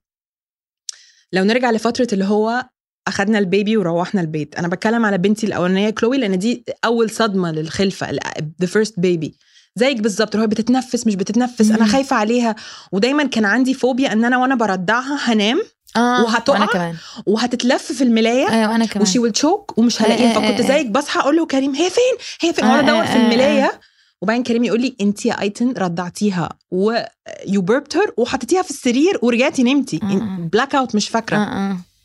لو 1.32 1.44
نرجع 1.44 1.70
لفترة 1.70 2.08
اللي 2.12 2.24
هو 2.24 2.64
أخدنا 3.08 3.38
ال 3.38 3.46
baby 3.46 3.76
وروحنا 3.76 4.20
البيت 4.20 4.54
أنا 4.56 4.68
بتكلم 4.68 5.04
على 5.06 5.18
بنتي 5.18 5.46
الأولانية 5.46 5.90
كلوي 5.90 6.18
لأن 6.18 6.38
دي 6.38 6.64
أول 6.84 7.10
صدمة 7.10 7.52
للخلفة 7.52 8.10
the 8.60 8.66
first 8.66 9.00
baby 9.00 9.34
زيك 9.78 10.00
بالظبط 10.00 10.34
اللي 10.34 10.44
هو 10.44 10.48
بتتنفس 10.48 11.06
مش 11.06 11.14
بتتنفس 11.14 11.70
أنا. 11.70 11.86
خايفة 11.86 12.16
عليها. 12.16 12.54
ودايما 12.92 13.24
كان 13.24 13.44
عندي 13.44 13.74
فوبيا 13.74 14.12
إن 14.12 14.24
أنا 14.24 14.38
وأنا 14.38 14.54
برضعها 14.54 15.18
هنام 15.32 15.62
آه 15.96 16.24
وهتقع؟ 16.24 16.56
أنا 16.56 16.66
كمان. 16.66 16.94
وهتتلف 17.26 17.92
في 17.92 18.04
الملاية 18.04 18.48
أيوه 18.50 18.74
أنا 18.74 18.86
كمان. 18.86 19.02
و 19.02 19.06
she 19.06 19.18
will 19.18 19.32
choke 19.32 19.78
ومش 19.78 20.02
آه، 20.02 20.06
هلاقيها. 20.06 20.30
آه، 20.30 20.34
فكنت 20.34 20.60
آه، 20.60 20.68
زيك 20.68 20.86
بصحى 20.86 21.20
أقول 21.20 21.36
له 21.36 21.46
كريم 21.46 21.74
هي 21.74 21.90
فين؟ 21.90 22.14
هي 22.40 22.52
فين؟ 22.52 22.64
آه، 22.64 22.72
وأنا 22.76 22.88
ادور 22.88 23.02
آه، 23.02 23.06
في 23.06 23.18
آه، 23.18 23.22
الملاية. 23.22 23.80
وبعدين 24.22 24.42
كريم 24.42 24.64
يقول 24.64 24.80
لي 24.80 24.96
انت 25.00 25.26
يا 25.26 25.40
أيتن 25.40 25.72
رضعتيها 25.78 26.48
و 26.70 26.94
you 27.48 27.60
burped 27.60 27.96
her 27.96 28.12
وحطيتيها 28.16 28.62
في 28.62 28.70
السرير 28.70 29.18
ورجعتي 29.22 29.62
نمتي. 29.62 30.00
آه، 30.02 30.06
آه. 30.06 30.48
blackout 30.52 30.94
مش 30.94 31.08
فاكرة. 31.08 31.38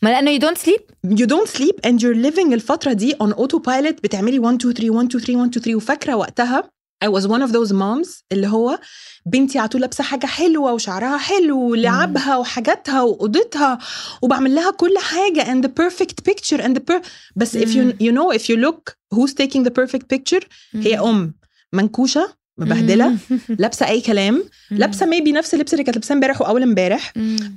ما 0.02 0.10
لأنه 0.10 0.32
you 0.32 0.40
don't 0.40 0.58
sleep 0.58 0.80
you 1.08 1.26
don't 1.28 1.50
sleep 1.58 1.90
and 1.90 1.94
you're 2.00 2.32
living 2.32 2.54
الفترة 2.54 2.94
دي 2.94 3.14
on 3.24 3.28
autopilot 3.30 3.94
بتعملي 4.04 4.40
1 4.40 4.56
2 4.56 4.74
3 4.74 4.90
1 4.90 5.06
2 5.08 5.24
3 5.24 5.36
1 5.36 5.50
2 5.50 5.52
3 5.64 5.76
وفاكرة 5.76 6.14
وقتها 6.16 6.64
I 7.04 7.08
was 7.08 7.28
one 7.28 7.42
of 7.42 7.52
those 7.52 7.72
moms 7.74 8.24
اللي 8.32 8.48
هو 8.48 8.80
بنتي 9.26 9.60
على 9.60 9.68
طول 9.68 9.82
لابسة 9.82 10.04
حاجة 10.04 10.26
حلوة 10.26 10.74
وشعرها 10.74 11.18
حلو 11.18 11.60
ولعبها 11.60 12.38
وحاجاتها 12.38 13.02
وأوضتها 13.02 13.80
وبعمل 14.22 14.56
لها 14.56 14.72
كل 14.72 14.98
حاجة 14.98 15.44
and 15.44 15.66
the 15.66 15.70
perfect 15.70 16.32
picture 16.32 16.62
and 16.62 16.76
the 16.76 16.82
per 16.92 17.02
بس 17.36 17.58
if 17.58 17.70
you 17.70 17.78
مم. 17.78 17.94
you 18.02 18.12
know 18.12 18.38
if 18.38 18.44
you 18.44 18.58
look 18.58 18.96
who's 19.16 19.34
taking 19.34 19.64
the 19.64 19.72
perfect 19.72 20.08
picture 20.16 20.44
هي 20.74 21.00
أم 21.00 21.34
منكوشة 21.74 22.44
مبهدلة 22.58 23.18
لابسة 23.60 23.88
أي 23.88 24.02
كلام 24.02 24.44
لابسة 24.72 25.06
maybe 25.06 25.28
نفس 25.28 25.54
اللبس 25.54 25.74
اللي 25.74 25.84
كانت 25.84 25.96
لابساه 25.96 26.16
امبارح 26.16 26.42
وأول 26.42 26.64
امبارح 26.64 27.14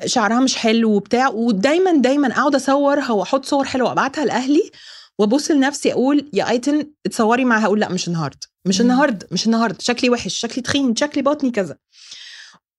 شعرها 0.07 0.41
مش 0.41 0.57
حلو 0.57 0.91
وبتاع 0.91 1.29
ودايما 1.29 1.93
دايما 1.93 2.33
أقعد 2.33 2.55
أصورها 2.55 3.11
وأحط 3.13 3.45
صور 3.45 3.65
حلوة 3.65 3.89
وأبعتها 3.89 4.25
لأهلي 4.25 4.71
وابص 5.19 5.51
لنفسي 5.51 5.93
أقول 5.93 6.31
يا 6.33 6.51
ايتن 6.51 6.93
اتصوري 7.07 7.45
معاها 7.45 7.67
أقول 7.67 7.81
لا 7.81 7.93
مش 7.93 8.09
النهارده 8.09 8.39
مش. 8.67 8.81
النهارده 8.81 9.29
مش 9.33 9.47
النهارده 9.47 9.79
شكلي 9.81 10.11
وحش 10.11 10.35
شكلي 10.39 10.63
تخين 10.63 10.97
شكلي 10.97 11.23
بطني 11.23 11.51
كذا. 11.51 11.77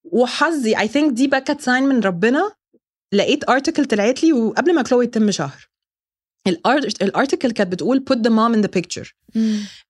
وحظي 0.04 0.80
I 0.80 0.88
think 0.88 1.14
دي 1.14 1.28
بقى 1.28 1.42
كانت 1.42 1.62
sign 1.62 1.84
من 1.84 2.00
ربنا. 2.00 2.52
لقيت 3.14 3.50
article 3.50 3.86
طلعت 3.86 4.24
لي 4.24 4.34
وقبل 4.34 4.76
ما 4.76 4.82
كلوي 4.82 5.06
يتم 5.06 5.32
شهر. 5.32 5.68
ال 7.02 7.08
article 7.08 7.52
كانت 7.52 7.72
بتقول 7.72 8.06
put 8.10 8.16
the 8.18 8.30
mom 8.30 8.58
in 8.58 8.68
the 8.68 8.80
picture. 8.80 9.12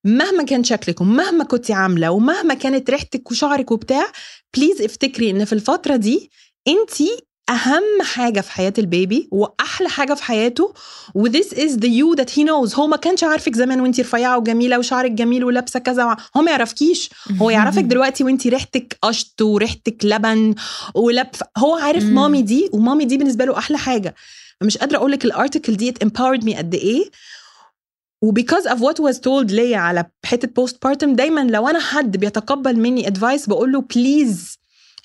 مهما 0.03 0.43
كان 0.43 0.63
شكلك 0.63 1.01
ومهما 1.01 1.43
كنتي 1.43 1.73
عاملة 1.73 2.12
ومهما 2.12 2.53
كانت 2.53 2.89
ريحتك 2.89 3.31
وشعرك 3.31 3.71
وبتاع 3.71 4.12
please 4.58 4.82
افتكري 4.81 5.29
إن 5.29 5.45
في 5.45 5.53
الفترة 5.53 5.95
دي 5.95 6.31
أنتي 6.67 7.27
أهم 7.49 8.01
حاجة 8.01 8.41
في 8.41 8.51
حياة 8.51 8.73
ال 8.78 8.88
baby 8.88 9.30
وأحلى 9.31 9.89
حاجة 9.89 10.13
في 10.13 10.23
حياته 10.23 10.73
و 11.15 11.27
this 11.29 11.47
is 11.53 11.71
the 11.77 11.88
you 11.88 12.15
that 12.21 12.29
he 12.29 12.43
knows. 12.43 12.75
هو 12.75 12.88
ما 12.88 12.97
كانش 12.97 13.23
عارفك 13.23 13.55
زمان 13.55 13.81
وانتي 13.81 14.01
رفيعة 14.01 14.38
وجميلة 14.38 14.79
وشعرك 14.79 15.12
جميل 15.12 15.43
ولابسة 15.43 15.79
كذا 15.79 16.17
هو 16.38 16.41
ما 16.41 16.51
يعرفكيش. 16.51 17.10
هو 17.41 17.49
يعرفك 17.49 17.83
دلوقتي 17.83 18.23
وانتي 18.23 18.49
ريحتك 18.49 18.97
قشط 19.01 19.41
وريحتك 19.41 20.05
لبن 20.05 20.55
ولب 20.95 21.27
هو 21.57 21.75
عارف. 21.75 22.03
مامي 22.03 22.41
دي 22.41 22.69
ومامي 22.73 23.05
دي 23.05 23.17
بالنسبة 23.17 23.45
له 23.45 23.57
أحلى 23.57 23.77
حاجة. 23.77 24.15
مش 24.62 24.77
قادرة 24.77 24.97
أقول 24.97 25.12
لك 25.12 25.25
ال 25.26 25.32
article 25.32 25.78
دي 25.77 25.93
empowered 25.93 26.41
me 26.43 26.57
قد 26.57 26.75
إيه. 26.75 27.12
و 28.21 28.27
because 28.27 28.67
of 28.67 28.82
what 28.82 29.00
was 29.00 29.19
told 29.19 29.52
ليا 29.51 29.77
على 29.77 30.05
حتة 30.25 30.47
postpartum 30.47 31.15
دايما 31.15 31.41
لو 31.41 31.67
أنا 31.67 31.79
حد 31.79 32.17
بيتقبل 32.17 32.79
مني 32.79 33.07
advice 33.08 33.50
بقول 33.49 33.71
له 33.71 33.81
please 33.82 34.58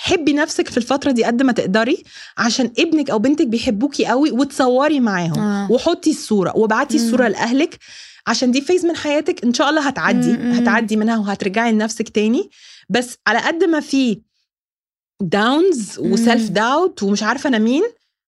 حبي 0.05 0.33
نفسك 0.33 0.69
في 0.69 0.77
الفترة 0.77 1.11
دي 1.11 1.25
قد 1.25 1.43
ما 1.43 1.53
تقدري 1.53 2.03
عشان 2.38 2.73
ابنك 2.79 3.11
أو 3.11 3.19
بنتك 3.19 3.47
بيحبوكي 3.47 4.07
قوي 4.07 4.31
وتصوري 4.31 5.01
معاهم 5.01 5.38
آه. 5.38 5.73
وحطي 5.73 6.11
الصورة 6.11 6.57
وابعتي 6.57 6.99
مم. 6.99 7.05
الصورة 7.05 7.29
لأهلك 7.29 7.79
عشان 8.27 8.51
دي 8.51 8.61
phase 8.61 8.87
من 8.87 8.97
حياتك 8.97 9.45
إن 9.45 9.55
شاء 9.55 9.71
الله 9.71 9.83
هتعدي 9.87 10.33
مم،. 10.33 10.53
هتعدي 10.53 10.97
منها 10.97 11.19
وهترجعي 11.19 11.73
لنفسك 11.73 12.09
تاني 12.09 12.51
بس 12.88 13.17
على 13.27 13.38
قد 13.38 13.65
ما 13.65 13.81
في 13.81 14.23
downs. 15.21 15.99
و 15.99 16.09
self 16.09 16.51
doubt 16.51 17.03
ومش 17.03 17.23
عارفة 17.23 17.49
أنا 17.49 17.59
مين 17.59 17.83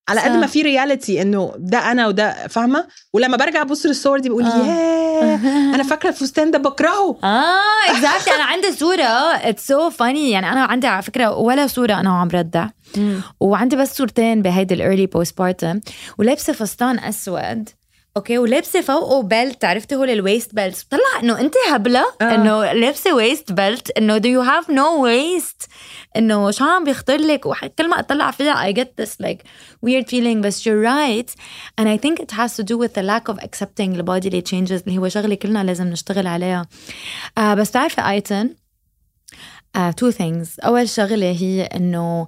على 0.09 0.21
قد. 0.21 0.31
ما 0.31 0.47
في 0.47 0.63
reality 0.63 1.23
إنه 1.23 1.53
ده 1.59 1.79
أنا 1.93 2.07
وده 2.07 2.47
فاهمة؟ 2.47 2.87
ولما 3.13 3.37
برجع 3.37 3.63
أبص 3.63 3.87
للصور 3.87 4.19
دي 4.19 4.29
بقول 4.29 4.45
آه. 4.45 4.67
ياه 4.67 5.37
أنا 5.75 5.83
فاكرة 5.91 6.09
الفستان 6.09 6.51
ده 6.51 6.59
بكرهه 6.59 7.19
آه 7.25 7.91
exactly 7.91 8.35
أنا 8.35 8.45
عندي 8.45 8.73
صورة. 8.73 9.03
it's 9.35 9.67
so 9.67 9.91
funny 9.91 10.31
يعني 10.31 10.53
أنا 10.53 10.65
عندي 10.65 10.87
على 10.87 11.03
فكرة 11.03 11.37
ولا 11.39 11.67
صورة 11.67 11.95
أنا 11.95 12.11
وعم 12.11 12.29
ردع 12.29 12.67
وعندي 13.41 13.77
بس 13.77 13.97
صورتين 13.97 14.43
بهيدي 14.43 14.75
ال 14.75 15.07
early 15.07 15.39
postpartum 15.39 15.81
ولابسة 16.19 16.53
فستان 16.53 16.99
أسود. 16.99 17.69
okay 18.17 18.39
ولابسه 18.39 18.81
فوقه 18.81 19.23
belt 19.23 19.65
عرفتي 19.65 19.95
هول 19.95 20.11
ال 20.11 20.18
waist 20.18 20.55
belt 20.55 20.87
طلع 20.91 21.21
إنه 21.23 21.41
انت 21.41 21.55
هبلة 21.71 22.05
آه. 22.23 22.35
إنه 22.35 22.73
لابسه 22.73 23.15
waist 23.15 23.53
belt 23.53 23.91
إنه 23.91 24.19
do 24.19 24.23
you 24.23 24.49
have 24.49 24.69
no 24.69 25.05
waist 25.05 25.69
إنه 26.17 26.51
شو 26.51 26.65
عم 26.65 26.85
بيخطر 26.85 27.17
لك؟ 27.17 27.47
وكل 27.47 27.89
ما 27.89 27.99
أطلع 27.99 28.31
فيها 28.31 28.73
I 28.73 28.75
get 28.75 28.89
this 29.03 29.27
like 29.27 29.39
weird 29.87 30.09
feeling. 30.09 30.41
بس 30.41 30.69
you're 30.69 30.83
right. 30.83 31.31
And 31.81 31.89
I 31.89 31.97
think 31.97 32.21
it 32.21 32.31
has 32.31 32.57
to 32.57 32.63
do 32.63 32.79
with 32.79 32.95
the 32.95 33.03
lack 33.03 33.29
of 33.29 33.39
accepting 33.39 33.97
the 33.97 34.03
bodily 34.03 34.43
changes. 34.43 34.83
اللي 34.87 34.99
هو 34.99 35.09
شغلة 35.09 35.35
كلنا 35.35 35.65
لازم 35.65 35.87
نشتغل 35.87 36.27
عليها. 36.27 36.67
آه 37.39 37.55
بس 37.55 37.71
تعرفي 37.71 38.01
ايتن 38.01 38.55
uh, 39.77 39.81
two 39.81 40.13
things. 40.13 40.65
أول 40.65 40.89
شغلة 40.89 41.31
هي 41.31 41.63
إنه 41.63 42.27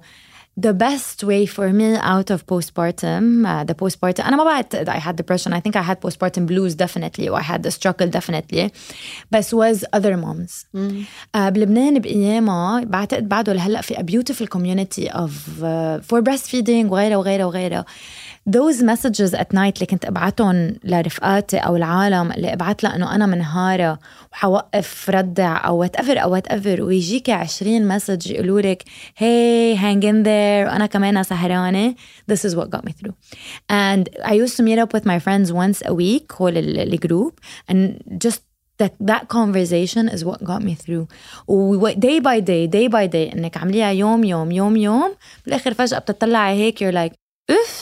the 0.66 0.74
best 0.74 1.24
way 1.24 1.46
for 1.46 1.72
me 1.72 1.96
out 1.96 2.30
of 2.30 2.46
postpartum 2.46 3.24
uh, 3.46 3.64
the 3.64 3.74
postpartum 3.74 4.26
أنا 4.26 4.36
ما 4.36 4.44
بعتقد 4.44 4.88
I 4.90 4.98
had 4.98 5.16
depression 5.16 5.52
I 5.52 5.60
think 5.60 5.76
I 5.76 5.82
had 5.82 6.00
postpartum 6.00 6.46
blues 6.46 6.74
definitely 6.74 7.28
or 7.28 7.38
I 7.38 7.42
had 7.42 7.62
the 7.62 7.70
struggle 7.70 8.08
definitely 8.08 8.70
بس 9.30 9.54
was 9.54 9.84
other 9.92 10.16
moms 10.16 10.66
uh, 10.74 11.48
بلبنان 11.48 11.98
بأيامها 11.98 12.84
بعتقد 12.84 13.28
بعده 13.28 13.52
لهلا 13.52 13.80
في 13.80 13.94
a 13.94 14.02
beautiful 14.02 14.46
community 14.46 15.08
of 15.10 15.30
uh, 15.62 16.00
for 16.10 16.22
breastfeeding 16.22 16.90
وغيرها 16.90 17.16
وغيرها 17.16 17.46
وغيرها 17.46 17.84
Those 18.47 18.81
messages 18.83 19.33
at 19.33 19.53
night 19.53 19.73
اللي 19.75 19.85
كنت 19.89 20.05
ابعتهم 20.05 20.75
لرفقاتي 20.83 21.57
أو 21.57 21.75
العالم 21.75 22.31
اللي 22.31 22.53
ابعت 22.53 22.83
لها 22.83 22.95
انه 22.95 23.15
أنا 23.15 23.25
منهاره 23.25 23.99
وحوقف 24.31 25.09
ردع 25.09 25.65
or 25.65 25.77
whatever 25.77 26.23
or 26.23 26.31
whatever 26.31 26.81
ويجيكي 26.83 27.31
20 27.31 27.87
message 27.87 28.31
يقولوا 28.31 28.61
لك 28.61 28.83
hey 29.19 29.77
hang 29.79 30.03
in 30.03 30.23
there 30.25 30.67
وأنا 30.71 30.85
كمان 30.85 31.23
سهرانه 31.23 31.95
this 32.31 32.49
is 32.49 32.53
what 32.55 32.69
got 32.69 32.85
me 32.89 32.91
through 32.91 33.13
and 33.71 34.09
I 34.23 34.33
used 34.33 34.57
to 34.57 34.63
meet 34.63 34.79
up 34.79 34.93
with 34.93 35.05
my 35.05 35.19
friends 35.19 35.51
once 35.51 35.81
a 35.89 35.93
week 35.93 36.33
هول 36.41 36.57
ال- 36.57 36.79
ال 36.93 37.00
group 37.00 37.33
and 37.71 37.77
just 38.27 38.39
that, 38.83 38.93
that 39.11 39.23
conversation 39.37 40.07
is 40.15 40.21
what 40.29 40.39
got 40.43 40.61
me 40.63 40.75
through 40.83 41.05
و 41.47 41.89
day 41.89 42.19
by 42.19 42.39
day 42.39 42.67
day 42.67 42.87
by 42.87 43.07
day 43.07 43.33
انك 43.35 43.57
عمليها 43.57 43.91
يوم 43.91 44.23
يوم 44.23 44.51
يوم 44.51 44.75
يوم 44.77 45.15
بالاخر 45.45 45.73
فجاه 45.73 45.99
بتطلعي 45.99 46.55
هيك 46.55 46.83
you're 46.83 46.95
like 46.95 47.13
اف 47.49 47.76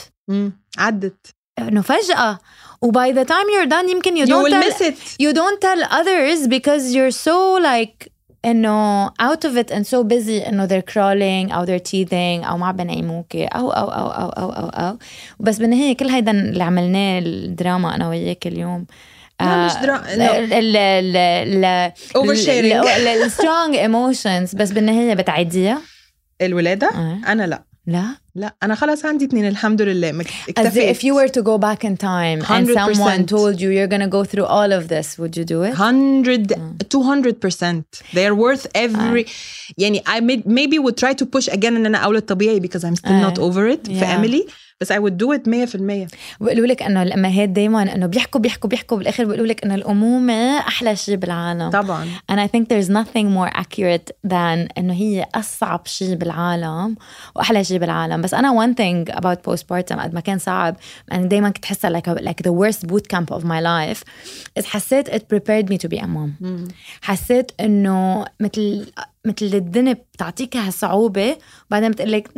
عدت. 0.78 1.36
انه 1.60 1.82
فجأة. 1.82 2.40
و 2.82 2.92
by 2.92 3.12
the 3.12 3.24
time 3.24 3.46
you're 3.56 3.64
done 3.64 3.90
يمكن 3.90 4.18
you 4.18 4.26
don't 4.26 4.54
tell 4.54 4.94
you 5.20 5.32
don't 5.32 5.62
tell 5.62 5.84
others 5.84 6.46
because 6.46 6.96
you're 6.96 7.10
so 7.10 7.58
like 7.58 8.12
انه 8.46 9.06
out 9.06 9.46
of 9.46 9.58
it 9.58 9.72
and 9.72 9.86
so 9.86 10.04
busy 10.04 10.40
انه 10.40 10.64
they're 10.64 10.80
crawling 10.80 11.52
or 11.52 11.64
they're 11.64 11.78
teething 11.78 12.46
أو 12.46 12.58
ما 12.58 12.72
بنعيموك 12.72 13.36
أو 13.36 13.72
أو, 13.72 13.88
أو 13.88 14.08
أو 14.08 14.30
أو 14.30 14.50
أو 14.50 14.70
أو. 14.70 14.90
أو 14.90 14.98
بس 15.40 15.58
بالنهاية 15.58 15.98
كل 15.98 16.08
هيدا 16.08 16.32
اللي 16.32 16.64
عملناه 16.64 17.20
الدراما 17.20 17.96
أنا 17.96 18.10
وياك 18.10 18.48
اليوم. 18.48 18.86
لا 19.42 19.66
مش 19.66 19.72
آه، 19.72 19.82
دراما 19.82 20.04
oversharing 22.16 22.74
ال 22.74 23.08
ال 23.08 23.22
بس 24.56 24.72
بالنهاية 24.72 25.14
بتعديها. 25.14 25.82
الولادة؟ 26.42 26.88
آه. 26.88 27.20
أنا 27.28 27.48
لأ. 27.48 27.64
لا 27.87 28.05
لا 28.35 28.55
انا 28.63 28.75
خلاص 28.75 29.05
عندي 29.05 29.25
اتنين 29.25 29.49
الحمد 29.49 29.83
لله 29.83 30.13
مك- 30.13 30.27
As 30.27 30.49
اكتفيت 30.49 30.97
if 30.97 31.01
you 31.01 31.15
were 31.15 31.31
to 31.33 31.43
go 31.43 31.59
back 31.59 31.85
in 31.89 31.97
time 31.97 32.45
and 32.45 32.67
100%. 32.69 32.79
someone 32.79 33.27
told 33.27 33.61
you 33.61 33.69
you're 33.77 33.91
gonna 33.95 34.11
go 34.19 34.25
through 34.33 34.47
all 34.47 34.73
of 34.81 34.89
this, 34.89 35.19
would 35.19 35.35
you 35.41 35.45
do 35.45 35.63
it? 35.69 35.75
100 35.75 36.55
200% 36.95 38.03
they 38.15 38.25
are 38.27 38.35
worth 38.35 38.67
every 38.75 39.25
يعني 39.79 40.03
I 40.07 40.21
may, 40.21 40.43
maybe 40.47 40.79
would 40.79 40.97
try 41.05 41.13
to 41.23 41.27
push 41.27 41.49
again 41.53 41.65
ان 41.65 41.87
انا 41.87 41.99
اولد 41.99 42.23
طبيعي 42.23 42.61
because 42.61 42.81
I'm 42.85 42.97
still 43.01 43.11
آه. 43.13 43.31
not 43.31 43.39
over 43.39 43.77
it 43.77 43.87
في 43.93 44.01
Yeah. 44.01 44.05
بس 44.82 44.92
I 44.92 44.96
would 44.96 45.18
do 45.18 45.32
it 45.32 45.48
100% 45.48 45.78
بيقولوا 46.42 46.68
لك 46.68 46.84
إنه 46.84 47.04
الأمهات 47.04 47.50
دائما 47.50 47.96
إنه 47.96 48.06
بيحكوا 48.06 48.42
بيحكوا 48.42 48.70
بيحكوا 48.70 48.98
بالآخر 48.98 49.26
بيقولوا 49.26 49.46
لك 49.46 49.64
إنه 49.64 49.76
الأمومة 49.76 50.58
أحلى 50.60 50.96
شيء 50.96 51.16
بالعالم. 51.16 51.70
طبعا. 51.70 52.08
And 52.32 52.36
I 52.36 52.48
think 52.48 52.68
there's 52.68 52.90
nothing 52.90 53.28
more 53.30 53.50
accurate 53.58 54.12
than 54.28 54.68
إنه 54.78 54.94
هي 54.94 55.26
أصعب 55.36 55.88
شيء 55.88 56.16
بالعالم 56.16 56.96
وأحلى 57.36 57.64
شيء 57.64 57.80
بالعالم. 57.80 58.22
بس 58.22 58.34
أنا 58.34 58.66
one 58.66 58.74
thing 58.74 59.16
about 59.16 59.38
postpartum 59.50 60.00
قد 60.00 60.14
ما 60.14 60.20
كان 60.20 60.40
صعب 60.40 60.78
أنا 61.12 61.26
دائما 61.26 61.50
كنت 61.50 61.66
حاسة 61.66 62.00
like 62.00 62.08
a, 62.08 62.22
like 62.22 62.48
the 62.48 62.52
worst 62.52 62.88
boot 62.88 63.08
camp 63.16 63.32
of 63.38 63.44
my 63.44 63.62
life 63.62 64.04
is 64.60 64.66
حسيت 64.66 65.10
it 65.10 65.22
prepared 65.22 65.70
me 65.70 65.78
to 65.78 65.88
be 65.90 66.00
a 66.00 66.08
mom. 66.08 66.46
حسيت 67.02 67.52
إنه 67.60 68.26
مثل 68.40 68.92
مثل 69.26 69.46
الدنيا 69.46 69.94
بتعطيك 69.94 70.58
هالصعوبه 70.58 71.38
وبعدين 71.70 71.92
بتقول 71.92 72.12
لك 72.12 72.30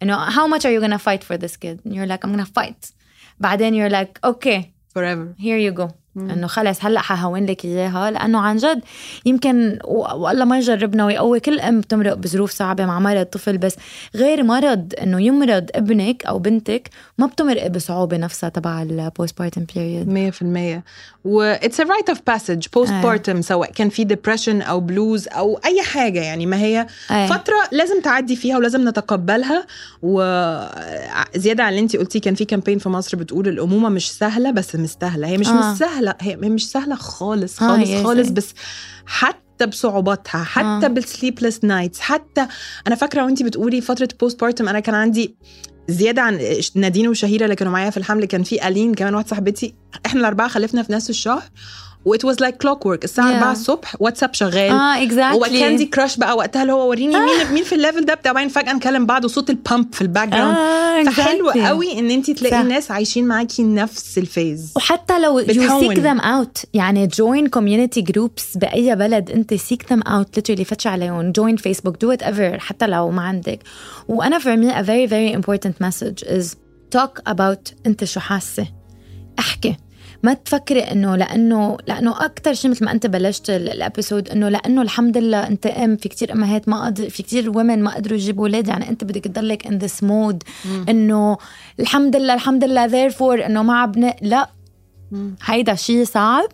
you 0.00 0.06
know 0.06 0.16
how 0.16 0.46
much 0.46 0.64
are 0.64 0.70
you 0.70 0.80
gonna 0.80 0.98
fight 0.98 1.24
for 1.24 1.36
this 1.36 1.56
kid? 1.56 1.80
And 1.84 1.94
you're 1.94 2.06
like 2.06 2.24
i'm 2.24 2.30
gonna 2.30 2.46
fight. 2.46 2.92
But 3.40 3.58
then 3.58 3.74
you're 3.74 3.90
like 3.90 4.18
okay 4.22 4.72
forever. 4.88 5.34
here 5.38 5.58
you 5.58 5.72
go. 5.72 5.90
إنه 6.16 6.46
خلص 6.46 6.84
هلأ 6.84 7.00
حهون 7.00 7.46
لك 7.46 7.64
إياها 7.64 8.10
لأنه 8.10 8.40
عن 8.40 8.56
جد 8.56 8.80
يمكن 9.26 9.78
والله 9.84 10.44
ما 10.44 10.58
يجربنا 10.58 11.06
ويقوي 11.06 11.40
كل 11.40 11.60
أم 11.60 11.80
بتمرق 11.80 12.14
بظروف 12.14 12.50
صعبة 12.50 12.86
مع 12.86 12.98
مرض 12.98 13.26
طفل 13.26 13.58
بس 13.58 13.76
غير 14.14 14.42
مرض 14.42 14.92
إنه 15.02 15.22
يمرض 15.22 15.66
ابنك 15.74 16.26
أو 16.26 16.38
بنتك 16.38 16.90
ما 17.18 17.26
بتمرق 17.26 17.66
بصعوبة 17.66 18.16
نفسها 18.16 18.48
تبع 18.48 18.82
ال 18.82 19.38
postpartum 19.38 19.64
period 19.74 20.32
100% 20.78 20.82
و 21.24 21.42
it's 21.42 21.80
a 21.80 21.84
rite 21.84 22.08
of 22.08 22.20
passage 22.26 22.66
postpartum 22.74 23.42
سواء 23.42 23.70
كان 23.70 23.88
في 23.88 24.04
depression 24.04 24.62
أو 24.62 24.80
بلوز 24.80 25.28
أو 25.28 25.60
أي 25.64 25.82
حاجة 25.82 26.20
يعني 26.20 26.46
ما 26.46 26.56
هي 26.56 26.86
أي. 27.10 27.28
فترة 27.28 27.56
لازم 27.72 28.00
تعدي 28.00 28.36
فيها 28.36 28.56
ولازم 28.58 28.88
نتقبلها. 28.88 29.66
وزياده 30.02 31.64
عن 31.64 31.68
اللي 31.70 31.80
انت 31.80 31.96
قلتيه 31.96 32.20
كان 32.20 32.34
في 32.34 32.44
campaign 32.44 32.78
في 32.78 32.88
مصر 32.88 33.16
بتقول 33.16 33.48
الأمومة 33.48 33.88
مش 33.88 34.12
سهلة 34.12 34.50
بس 34.50 34.76
مستاهلة 34.76 35.26
هي 35.28 35.38
مش 35.38 35.48
آه. 35.48 35.52
مش 35.72 35.78
سهله 35.78 36.01
هي 36.20 36.36
مش 36.36 36.70
سهلة 36.70 36.94
خالص 36.96 37.62
آه، 37.62 37.66
خالص 37.68 37.88
يا 37.88 38.02
خالص. 38.02 38.28
بس 38.28 38.54
حتى 39.06 39.66
بصعوباتها 39.66 40.44
حتى 40.44 40.86
آه. 40.86 40.88
بال 40.88 41.02
sleepless 41.02 41.64
nights 41.64 42.00
حتى 42.00 42.46
أنا 42.86 42.94
فاكرة 42.94 43.24
وانت 43.24 43.42
بتقولي 43.42 43.80
فترة 43.80 44.08
postpartum 44.20 44.68
أنا 44.68 44.80
كان 44.80 44.94
عندي 44.94 45.36
زيادة 45.88 46.22
عن 46.22 46.40
نادين 46.74 47.08
وشهيرة 47.08 47.44
اللي 47.44 47.56
كانوا 47.56 47.72
معايا 47.72 47.90
في 47.90 47.96
الحمل 47.96 48.24
كان 48.24 48.42
في 48.42 48.68
ألين 48.68 48.94
كمان 48.94 49.14
واحدة 49.14 49.28
صاحبتي 49.28 49.74
إحنا 50.06 50.20
الأربعة 50.20 50.48
خلفنا 50.48 50.82
في 50.82 50.92
نفس 50.92 51.10
الشهر 51.10 51.42
و 52.04 52.24
it 52.24 52.40
was 52.40 52.56
like 52.56 52.86
clockwork 52.86 53.04
الساعة 53.04 53.30
Yeah. 53.32 53.34
4 53.36 53.52
الصبح 53.52 53.96
واتساب 54.00 54.34
شغال. 54.34 54.70
آه 54.70 55.02
exactly 55.02 55.38
وكاندي 55.58 55.86
كراش 55.86 56.16
بقى 56.16 56.36
وقتها 56.36 56.62
اللي 56.62 56.72
هو 56.72 56.88
وريني 56.88 57.14
مين 57.20 57.52
مين 57.52 57.64
في 57.64 57.74
ال 57.74 57.79
level 57.79 58.04
ده 58.04 58.14
بتاع 58.14 58.32
بعدين 58.32 58.48
فجأة 58.48 58.72
نكلم 58.72 59.06
بعض 59.06 59.24
وصوت 59.24 59.50
ال 59.50 59.59
pump 59.59 59.94
في 59.94 60.02
ال 60.02 60.28
background 60.28 60.56
آه 60.56 61.02
فحلو 61.10 61.52
exactly. 61.52 61.58
قوي 61.66 61.98
إن 61.98 62.10
انت 62.10 62.30
تلاقي 62.30 62.52
صح. 62.54 62.60
الناس 62.60 62.90
عايشين 62.90 63.26
معاكي 63.28 63.62
نفس 63.62 64.18
ال 64.18 64.27
phase 64.27 64.72
وحتى 64.76 65.18
لو 65.18 65.36
بتهون. 65.44 65.94
seek 65.94 65.98
them 65.98 66.22
out 66.24 66.64
يعني 66.74 67.08
join 67.08 67.48
community 67.58 68.02
groups 68.12 68.58
بأي 68.58 68.96
بلد 68.96 69.30
انت 69.30 69.54
seek 69.54 69.86
them 69.94 70.00
out 70.08 70.40
literally 70.40 70.62
فتش 70.62 70.86
عليهم. 70.86 71.32
Join 71.32 71.56
Facebook 71.60 71.92
do 72.04 72.16
whatever 72.16 72.58
حتى 72.58 72.86
لو 72.86 73.10
ما 73.10 73.22
عندك. 73.22 73.58
وأنا 74.08 74.38
for 74.38 74.42
me 74.56 74.72
a 74.74 74.82
very 74.86 75.06
very 75.12 75.42
important 75.42 75.86
message 75.86 76.28
is 76.28 76.46
talk 76.96 77.32
about 77.32 77.72
انت 77.86 78.04
شو 78.04 78.20
حاسة. 78.20 78.66
احكي. 79.38 79.76
ما 80.22 80.34
تفكري 80.34 80.80
إنه 80.80 81.16
لأنه 81.16 81.76
لأنه 81.86 82.24
أكثر 82.24 82.54
شيء 82.54 82.70
مثل 82.70 82.84
ما 82.84 82.92
أنت 82.92 83.06
بلشت 83.06 83.50
ال- 83.50 83.68
ال 83.68 83.75
episode 83.75 84.28
إنه 84.28 84.48
لأنه 84.48 84.82
الحمد 84.82 85.16
لله 85.18 85.46
أنت 85.46 85.66
ام 85.66 85.96
في 85.96 86.08
كتير 86.08 86.32
أمهات 86.32 86.68
ما 86.68 86.86
قدر 86.86 87.08
في 87.08 87.22
كتير 87.22 87.50
ومن 87.50 87.82
ما 87.82 87.94
قدروا 87.94 88.16
يجيبوا 88.18 88.46
أولاد. 88.48 88.68
يعني 88.68 88.88
أنت 88.88 89.04
بدك 89.04 89.24
تضلك 89.24 89.66
in 89.66 89.78
this 89.78 90.02
mode 90.02 90.42
إنه 90.88 91.36
الحمد 91.80 92.16
لله 92.16 92.34
الحمد 92.34 92.64
لله 92.64 92.88
therefore 93.10 93.44
إنه 93.46 93.62
ما 93.62 93.78
عبنا 93.80 94.14
لا. 94.22 94.48
هيدا 95.44 95.74
شيء 95.74 96.04
صعب. 96.04 96.48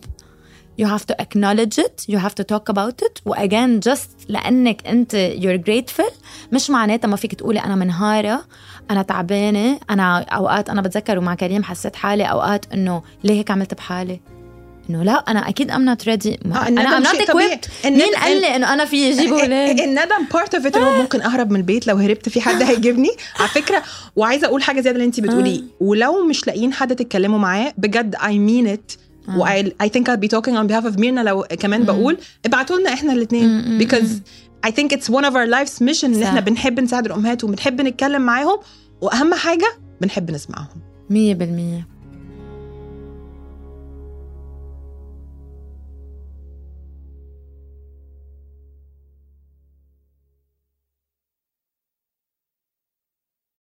You 0.79 0.85
have 0.85 1.05
to 1.11 1.15
acknowledge 1.25 1.77
it. 1.85 1.95
You 2.13 2.17
have 2.25 2.35
to 2.35 2.43
talk 2.53 2.73
about 2.73 2.97
it. 3.07 3.21
و 3.25 3.35
again 3.35 3.89
just 3.89 4.29
لأنك 4.29 4.87
أنت 4.87 5.33
you're 5.39 5.69
grateful. 5.69 6.13
مش 6.51 6.69
معناتها 6.69 7.07
ما 7.07 7.15
فيك 7.15 7.35
تقولي 7.35 7.59
أنا 7.59 7.75
منهارة 7.75 8.45
أنا 8.91 9.01
تعبانة 9.01 9.79
أنا 9.89 10.19
أوقات 10.19 10.69
أنا 10.69 10.81
بتذكر 10.81 11.17
ومع 11.17 11.35
كريم 11.35 11.63
حسيت 11.63 11.95
حالي 11.95 12.23
أوقات 12.23 12.65
إنه 12.73 13.03
ليه 13.23 13.33
هيك 13.33 13.51
عملت 13.51 13.73
بحالي؟ 13.73 14.19
إنه 14.89 15.03
لا 15.03 15.23
ready. 16.05 16.27
آه، 16.45 16.67
أنا 16.67 16.67
الندم 16.67 17.03
I'm 17.03 17.07
not 17.07 17.11
شيء 17.11 17.25
طبيعي. 17.27 17.57
equipped 17.57 17.85
مين 17.85 18.15
قال 18.21 18.41
لي 18.41 18.55
إنه 18.55 18.73
أنا 18.73 18.85
في 18.85 19.09
أجيب 19.09 19.33
أولاد 19.33 19.79
الندم 19.79 20.25
part 20.33 20.55
of 20.55 20.65
it 20.65 20.77
ممكن 20.77 21.21
أهرب 21.21 21.51
من 21.51 21.55
البيت 21.59 21.87
لو 21.87 21.95
هربت 21.95 22.29
في 22.29 22.41
حد 22.41 22.61
هيجيبني. 22.61 23.09
على 23.39 23.49
فكرة 23.49 23.83
وعايزة 24.15 24.47
أقول 24.47 24.63
حاجة 24.63 24.81
زيادة 24.81 24.95
اللي 24.95 25.05
انت 25.05 25.19
بتقوليه. 25.19 25.61
ولو 25.79 26.25
مش 26.25 26.47
لاقيين 26.47 26.73
حد 26.73 26.95
تتكلموا 26.95 27.39
معاه 27.39 27.73
بجد 27.77 28.15
I 28.25 28.39
mean 28.39 28.67
it 28.67 28.91
و 29.37 29.45
I 29.83 29.87
think 29.87 30.03
I'll 30.03 30.21
be 30.25 30.29
talking 30.37 30.55
on 30.55 30.67
behalf 30.67 30.93
of 30.93 30.99
ميرنا 30.99 31.21
لو 31.21 31.43
كمان 31.59 31.83
بقول. 31.83 32.17
ابعتوا 32.45 32.77
لنا 32.77 32.93
إحنا 32.93 33.13
الاثنين 33.13 33.79
because 33.79 34.09
I 34.67 34.71
think 34.71 34.91
it's 34.91 35.09
one 35.09 35.25
of 35.25 35.33
our 35.33 35.47
life's 35.47 35.79
mission 35.81 36.03
إن. 36.03 36.23
إحنا 36.23 36.39
بنحب 36.39 36.79
نساعد 36.79 37.05
الأمهات 37.05 37.43
وبنحب 37.43 37.81
نتكلم 37.81 38.21
معاهم. 38.21 38.59
وأهم 39.01 39.33
حاجة 39.33 39.77
بنحب 40.01 40.31
نسمعهم. 40.31 40.81
مية 41.09 41.33
بالمية. 41.33 41.87